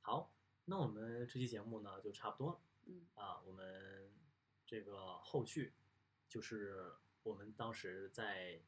[0.00, 3.40] 好，那我们这期节目呢就差不多了嗯啊。
[3.42, 4.12] 我们
[4.66, 5.72] 这个后续
[6.28, 6.92] 就是
[7.22, 8.60] 我们当时在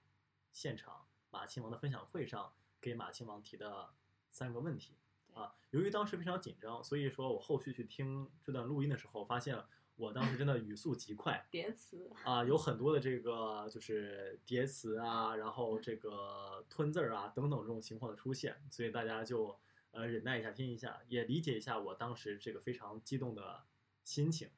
[0.52, 3.90] 现场马亲王的分享会上给马亲王提的
[4.30, 4.96] 三个问题。
[5.34, 9.62] 啊，由于当时非常紧张，所以说我后续去听这段录音的时候，发现
[9.96, 19.58] 我当时真的语速极快 叠词啊，有很多的这个就是叠词啊，然后这个吞字儿啊等等这种情况的出现，所以大家就
[19.90, 23.66] 呃忍耐一下，听一下，也理解一下我当时这个非常激动的
[24.04, 24.48] 心情，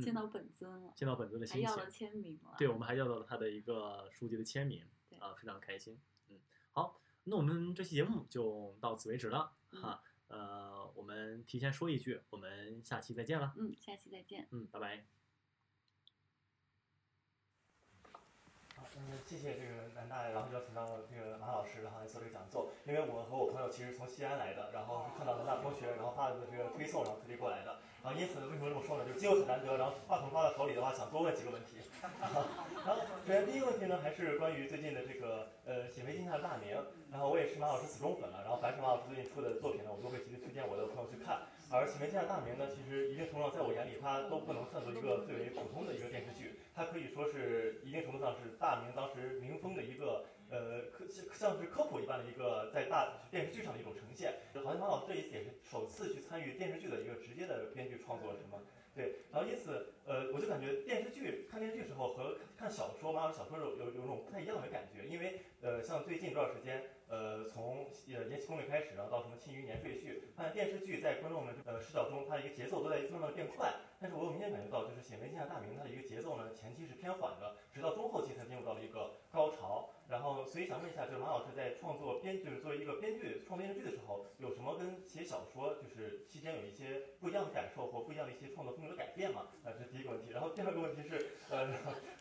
[0.00, 1.90] 见到本尊了，见到本尊的心情还要了。
[1.90, 2.54] 签名了。
[2.58, 6.00] 对，我们还要到了他的一个书籍的签名对啊，非常开心。
[6.28, 6.38] 嗯，
[6.72, 10.02] 好，那我们这期节目就到此为止了嗯哈。
[10.28, 13.54] 呃，我们提前说一句，我们下期再见了。
[13.56, 14.48] 嗯，下期再见。
[14.50, 15.04] 嗯，拜拜。
[18.74, 22.72] 好，嗯，谢谢这个南大，然后邀请到这个马老师，然后来做这个讲座。
[22.86, 27.80] 因为我和我朋友其实从西安来的，然后是看到南大同学，然后发的这个推送，然后特地过来的。
[28.04, 29.04] 然后因此，为什么这么说呢？
[29.08, 31.80] 就是机会很难得，然后话筒发到手里的话，想多问几个问题。
[32.20, 32.28] 然
[32.92, 36.76] 后首先第一个问题呢，还是关于最近的这个呃《显微镜下的大明》，
[37.10, 41.48] 然后我也是马老师死忠粉了，然后凡是马老师最近出的作品呢，我都会极力推荐我的朋友去看。
[41.72, 51.04] 而《显微镜下的大明》呢，其实一定程度上在我眼里，它都不能算作一个最为普通的一个电视剧，它可以说是一定程度上是大明当时民风的一个呃科
[51.34, 54.34] 像是科普一般的一个在大电视剧上的一种呈现。
[54.54, 58.62] 好像马老师这一次也是首次去参与电视剧的一个直接的编剧创作，是吗？
[58.94, 73.74] 对，然后因此，呃，我就感觉电视剧看电视剧时候和看小说，马老师小说有有有种不太一样的感觉，因为呃，像最近这段时间，呃，从呃《延禧攻略》开始，然后到什么《庆余年》赘婿，发现电视剧在观众们呃视角中，它的一个节奏都在慢慢变快。
[74.00, 79.90] 但是我有明显感觉到，就是《显微镜下大明》它的一个节奏呢，前期是偏缓的，直到中后期才进入到了一个高潮。
[80.06, 89.46] 然后，所以想问一下，就是马老师在创作编，就是作为一个编剧创编剧的时候，有什么跟写小说就是期间有一些不一样的感受或不一样的一些创作风格的改变吗？
[89.64, 90.30] 呃，这是第一个问题。
[90.30, 91.72] 然后第二个问题是，呃，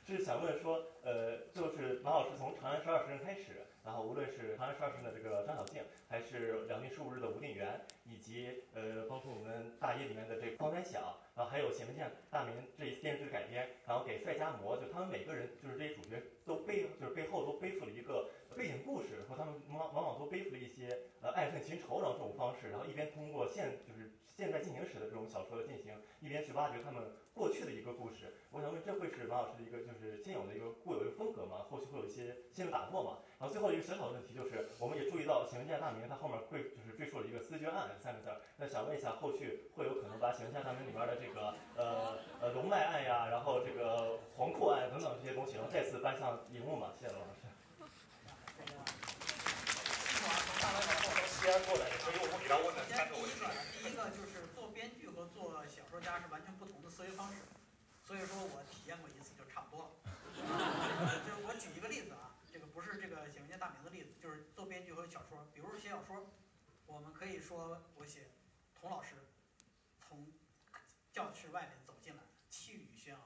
[0.05, 27.03] 是想问说，呃，就是马老师从《长安十二时辰》开始，然后无论是《长安十二时辰》的这个张小静，还是《两鬓十五日》的吴定元，以及呃，包括我们大业里面的这个方三晓，然后还有《有显微镜大明》这一电视剧改编，然后给帅家模，就他们每个人就是这些主角都背，就是背后都背负了一个背景故事，和他们往往往都背负了一些呃爱恨情仇，然后这种方式，然后一边通过现就是现在进行时的这种小说的进行，一边去挖掘他们
[27.33, 28.33] 过去的一个故事。
[28.49, 31.65] 我想问，这会是马老师的一个就是现有的一个固有的风格吗？
[31.69, 33.19] 后续会有一些新的打破吗？
[33.37, 46.93] 然后最后一个小小的问题就是，我们也注意到《显微镜大明》它后面会就是赘述了一个思决案三个字儿，那想问一下，后续会有可能把《显微镜大明》里面的这个呃呃龙脉案呀，然后这个黄阔案等等这些东西，然后再次搬上荧幕吗？
[46.99, 47.41] 谢谢罗老师。
[48.57, 48.71] 这个
[50.09, 51.11] 新华从大老远从
[51.43, 53.43] 西安过来，所以我们给他问首先第一个。，
[53.75, 57.43] 第一个就是做编剧和做小说家是完全不同的思维方式，
[58.07, 59.91] 所以说我体验过一次就差不多了。
[61.27, 66.31] 就是我举一个例子啊，这个不是这个《写文件大名》的例子，就是做编剧和小说，比如写小说，
[66.87, 68.31] 我们可以说我写
[68.79, 69.15] 童老师
[69.99, 70.31] 从
[71.11, 73.21] 教室外面走进来，气宇轩昂，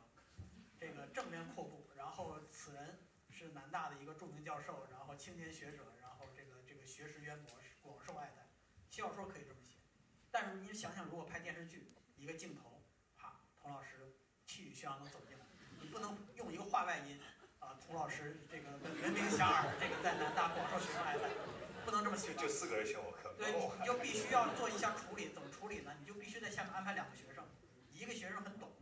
[0.80, 2.98] 这个正面阔步，然后此人
[3.30, 7.54] 是南大的一个著名教授，然后青年学者，然后这个这个学识渊博，
[8.98, 9.78] 小说可以这么写，
[10.32, 12.82] 但是你想想，如果拍电视剧，一个镜头，
[13.16, 14.18] 啪，童老师
[14.48, 15.46] 气宇轩昂地走进来，
[15.80, 17.22] 你不能用一个话外音
[17.60, 21.30] 啊，童老师这个闻名遐迩，这个在南大广受学生爱戴，
[21.86, 22.48] 不能这么写就。
[22.48, 25.94] 四个人选我课，对，你你就必须要做一项处理，怎么处理呢？
[26.00, 27.46] 你就必须在下面安排两个学生，
[27.94, 28.74] 一个学生很懂，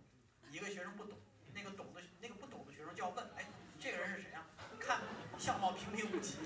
[0.50, 1.20] 一个学生不懂。
[1.54, 4.46] 那个懂的，那个不懂的学生就要问，哎，你这个人是谁啊？
[4.78, 5.00] 看
[5.40, 6.38] 相貌平平无奇。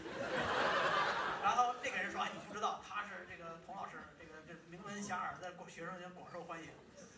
[1.42, 4.54] 然后那个人说，哎，你不知道他是这个童老师，这个这
[5.02, 6.68] 遐迩，在学生间广受欢迎，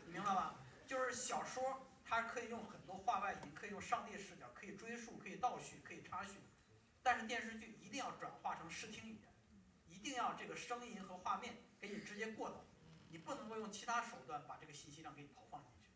[0.05, 0.53] 明白吧？
[0.85, 6.33] 就是小说，它可以用很多话外音，可以用上帝视角，可以追溯，可以倒叙，可以插叙，
[7.01, 9.33] 但是电视剧一定要转化成视听语言，
[9.87, 12.63] 一定要这个声音和画面给你直接过到，
[13.09, 15.89] 你不能够用其他手段把这个信息量给你投放进去。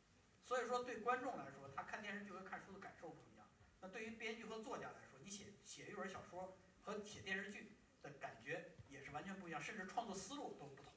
[0.43, 3.45] 所以说，对观众来说，他看电视剧和看书的感受不一样。
[3.79, 10.91] 那对于编剧和作家来说，你写写一本小说和写电视剧的感觉也是完全不一样，甚至创作思路都不同。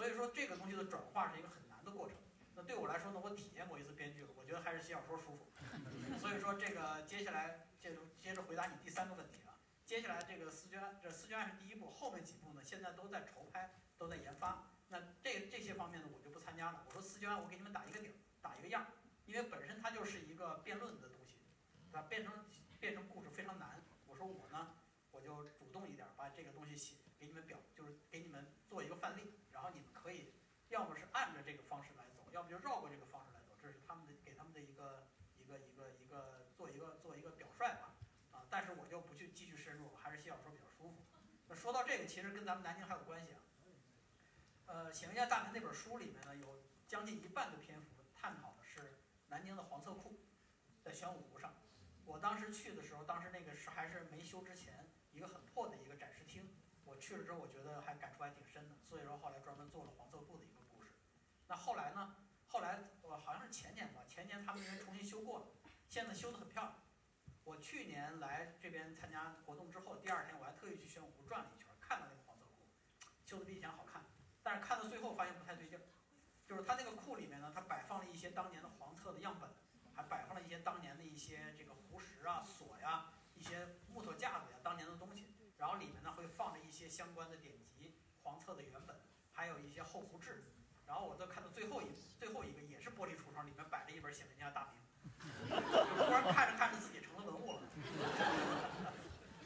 [0.00, 2.16] 所以说，这个东西的转化是一个很难的过程。
[2.56, 5.52] 那对我来说呢，我体验过一次编剧了，我觉得还是写小说舒服。
[6.18, 9.52] 所以说，这个接下来接着接着回答你第三个问题啊。
[9.84, 14.72] 接下来这个《四卷》，这《四卷案》是第一部，后面几部呢，现在都在筹拍，都在研发。
[14.88, 16.82] 那这这些方面呢，我就不参加了。
[16.86, 18.88] 我说《四卷案》，我给你们打一个底儿，打一个样儿，
[19.26, 21.36] 因为本身它就是一个辩论的东西，
[21.92, 22.06] 对吧？
[22.08, 22.32] 变成
[22.80, 23.84] 变成故事非常难。
[24.06, 24.76] 我说我呢，
[25.10, 29.34] 我就主动一点，把这个东西写给你们表，就是给你们做一个范例，
[30.70, 33.54] 要么是按着这个方式来走，要么就绕过这个方式来走。
[33.60, 35.06] 这是他们的给他们的一个
[35.36, 37.94] 一个一个一个做一个做一个表率吧。
[38.30, 41.02] 啊，但是我就不去继续深入，还是写小说比较舒服。
[41.48, 43.40] 那说到这个，其实跟咱们南京还有关系啊。
[44.66, 50.20] 呃，《写文家大明》那本书里面呢，有将近一半的篇幅探讨的是南京的黄色库，
[50.80, 51.52] 在玄武湖上。
[52.04, 56.48] 我当时去的时候，当时那个是还是没修之前，一个很破的一个展示厅。
[56.84, 60.59] 我去了之后，我觉得还感触还挺深的，所以说后来专门做了黄色库的一个。
[61.50, 62.14] 那后来呢？
[62.46, 65.46] 后来我好像是前年吧，前年他们那边重新修过了，
[65.88, 66.74] 现在修得很漂亮。
[67.42, 72.68] 我去年来这边参加活动之后，第二天我还特意去玄武湖转了一圈，看到那个黄册库，
[73.26, 74.04] 修得比以前好看。
[74.44, 75.76] 但是看到最后发现不太对劲，
[76.46, 79.50] 就是它那个库里面呢，它摆放了一些当年的黄册的样本，
[79.92, 85.34] 还摆放了一些当年的一些这个壶石啊、锁呀、一些木头架子呀，当年的东西。
[85.58, 88.96] 然后里面呢会放着一些相关的典籍、黄册的原本，
[89.32, 90.44] 还有一些后湖志。
[90.90, 91.86] 然后我都看到最后一
[92.18, 94.82] 最后一个也是玻璃橱窗，里面摆着一本《写文家大名》，
[95.96, 97.62] 就突然看着看着自己成了文物了。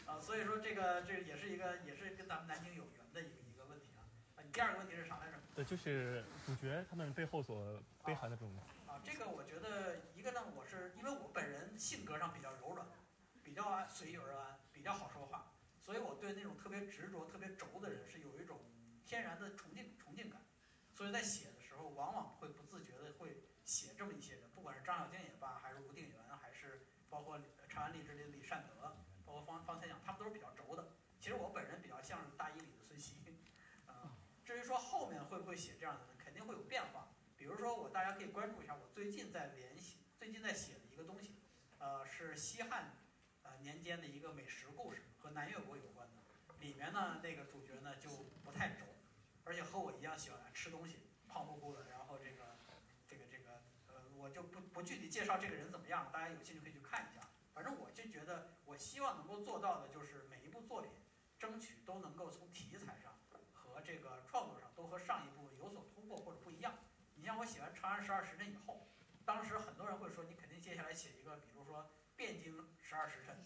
[0.07, 4.09] 啊，所以说这个这也是一个也是跟咱们南京有缘的一个一个问题啊。
[4.37, 5.37] 啊，你第二个问题是啥来着？
[5.57, 8.51] 呃，就是主角他们背后所背含的这种。
[8.87, 12.89] 啊，这个我觉得一个呢，我是因为我本人性格上比较柔软，
[13.43, 15.53] 比较随遇而安，比较好说话，
[15.83, 18.61] 所以我对那种特别执着、特别轴的人是有一种
[19.05, 20.41] 天然的崇敬崇敬感。
[20.95, 27.39] 所以在写的时候，往往会不自觉的会写这么一些人，不管是张小敬也罢，还是吴定元，还是包括
[27.69, 28.97] 长安荔枝里的李善德，
[29.27, 30.93] 包括方方才讲，他们都是比较轴的。
[31.21, 33.17] 其实我本人比较像是大一里的孙熙，
[33.87, 37.09] 啊，至于说后面会不会写这样的人，肯定会有变化。
[37.37, 41.35] 比如说我大家可以关注一下，我最近在联系，最近在写的一个东西，
[41.79, 42.97] 呃，是西汉
[43.43, 46.23] 呃年间的一个美食故事，和南越国有关的。
[46.61, 48.09] 里面呢，那个主角呢就
[48.45, 48.87] 不太轴。
[49.45, 50.99] 而且和我一样喜欢吃东西，
[51.29, 51.89] 胖乎乎的。
[51.91, 52.57] 然后这个，
[53.07, 57.21] 这个，这个，呃，我就不不具体介绍这个人怎么样了，大家有兴趣可以去看一下。
[57.53, 60.91] 反正我就觉得，我希望能够做到的就是每一部作品，
[61.39, 63.19] 争取都能够从题材上
[63.53, 66.75] 和这个创作上都和上一部有所突破或者不一样。
[67.15, 68.89] 你像我写完《长安十二时辰》以后，
[69.25, 73.37] 当时很多人会说，你肯定接下来写一个，比如说汴京十二时辰、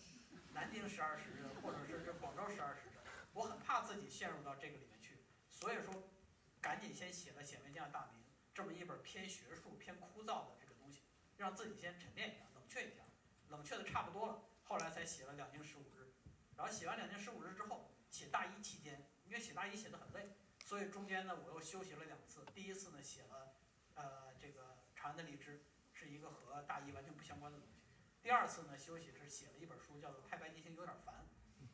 [0.53, 3.03] 南京十二时辰，或者是这广州十二时辰。
[3.35, 4.88] 我很怕自己陷入到这个里。
[5.61, 5.93] 所以说，
[6.61, 8.21] 赶紧先写了《显微镜大明》
[8.55, 11.03] 这么一本偏学术、偏枯燥的这个东西，
[11.37, 13.03] 让自己先沉淀一下、冷却一下，
[13.49, 16.03] 冷却的差不多了，后来才写了《两京十五日》。
[16.57, 22.45] 然后写完《两京十五日》之后，写大一期间，因为写大一写的很累，所以中间呢我又休息了两次。
[22.55, 23.57] 第一次呢写了，
[23.95, 24.63] 呃，这个
[24.95, 25.59] 《长安的荔枝》，
[25.99, 27.83] 是一个和大一完全不相关的东西。
[28.23, 31.27] 第二次呢休息是写了一本书，叫做《太白金星有点烦》，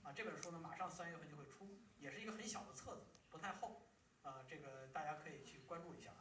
[0.08, 3.06] 啊，这本书呢马上三月份就会出，也是一个很小的册子。
[3.44, 3.82] 太厚，
[4.22, 6.13] 啊，这个大家可以去关注一下。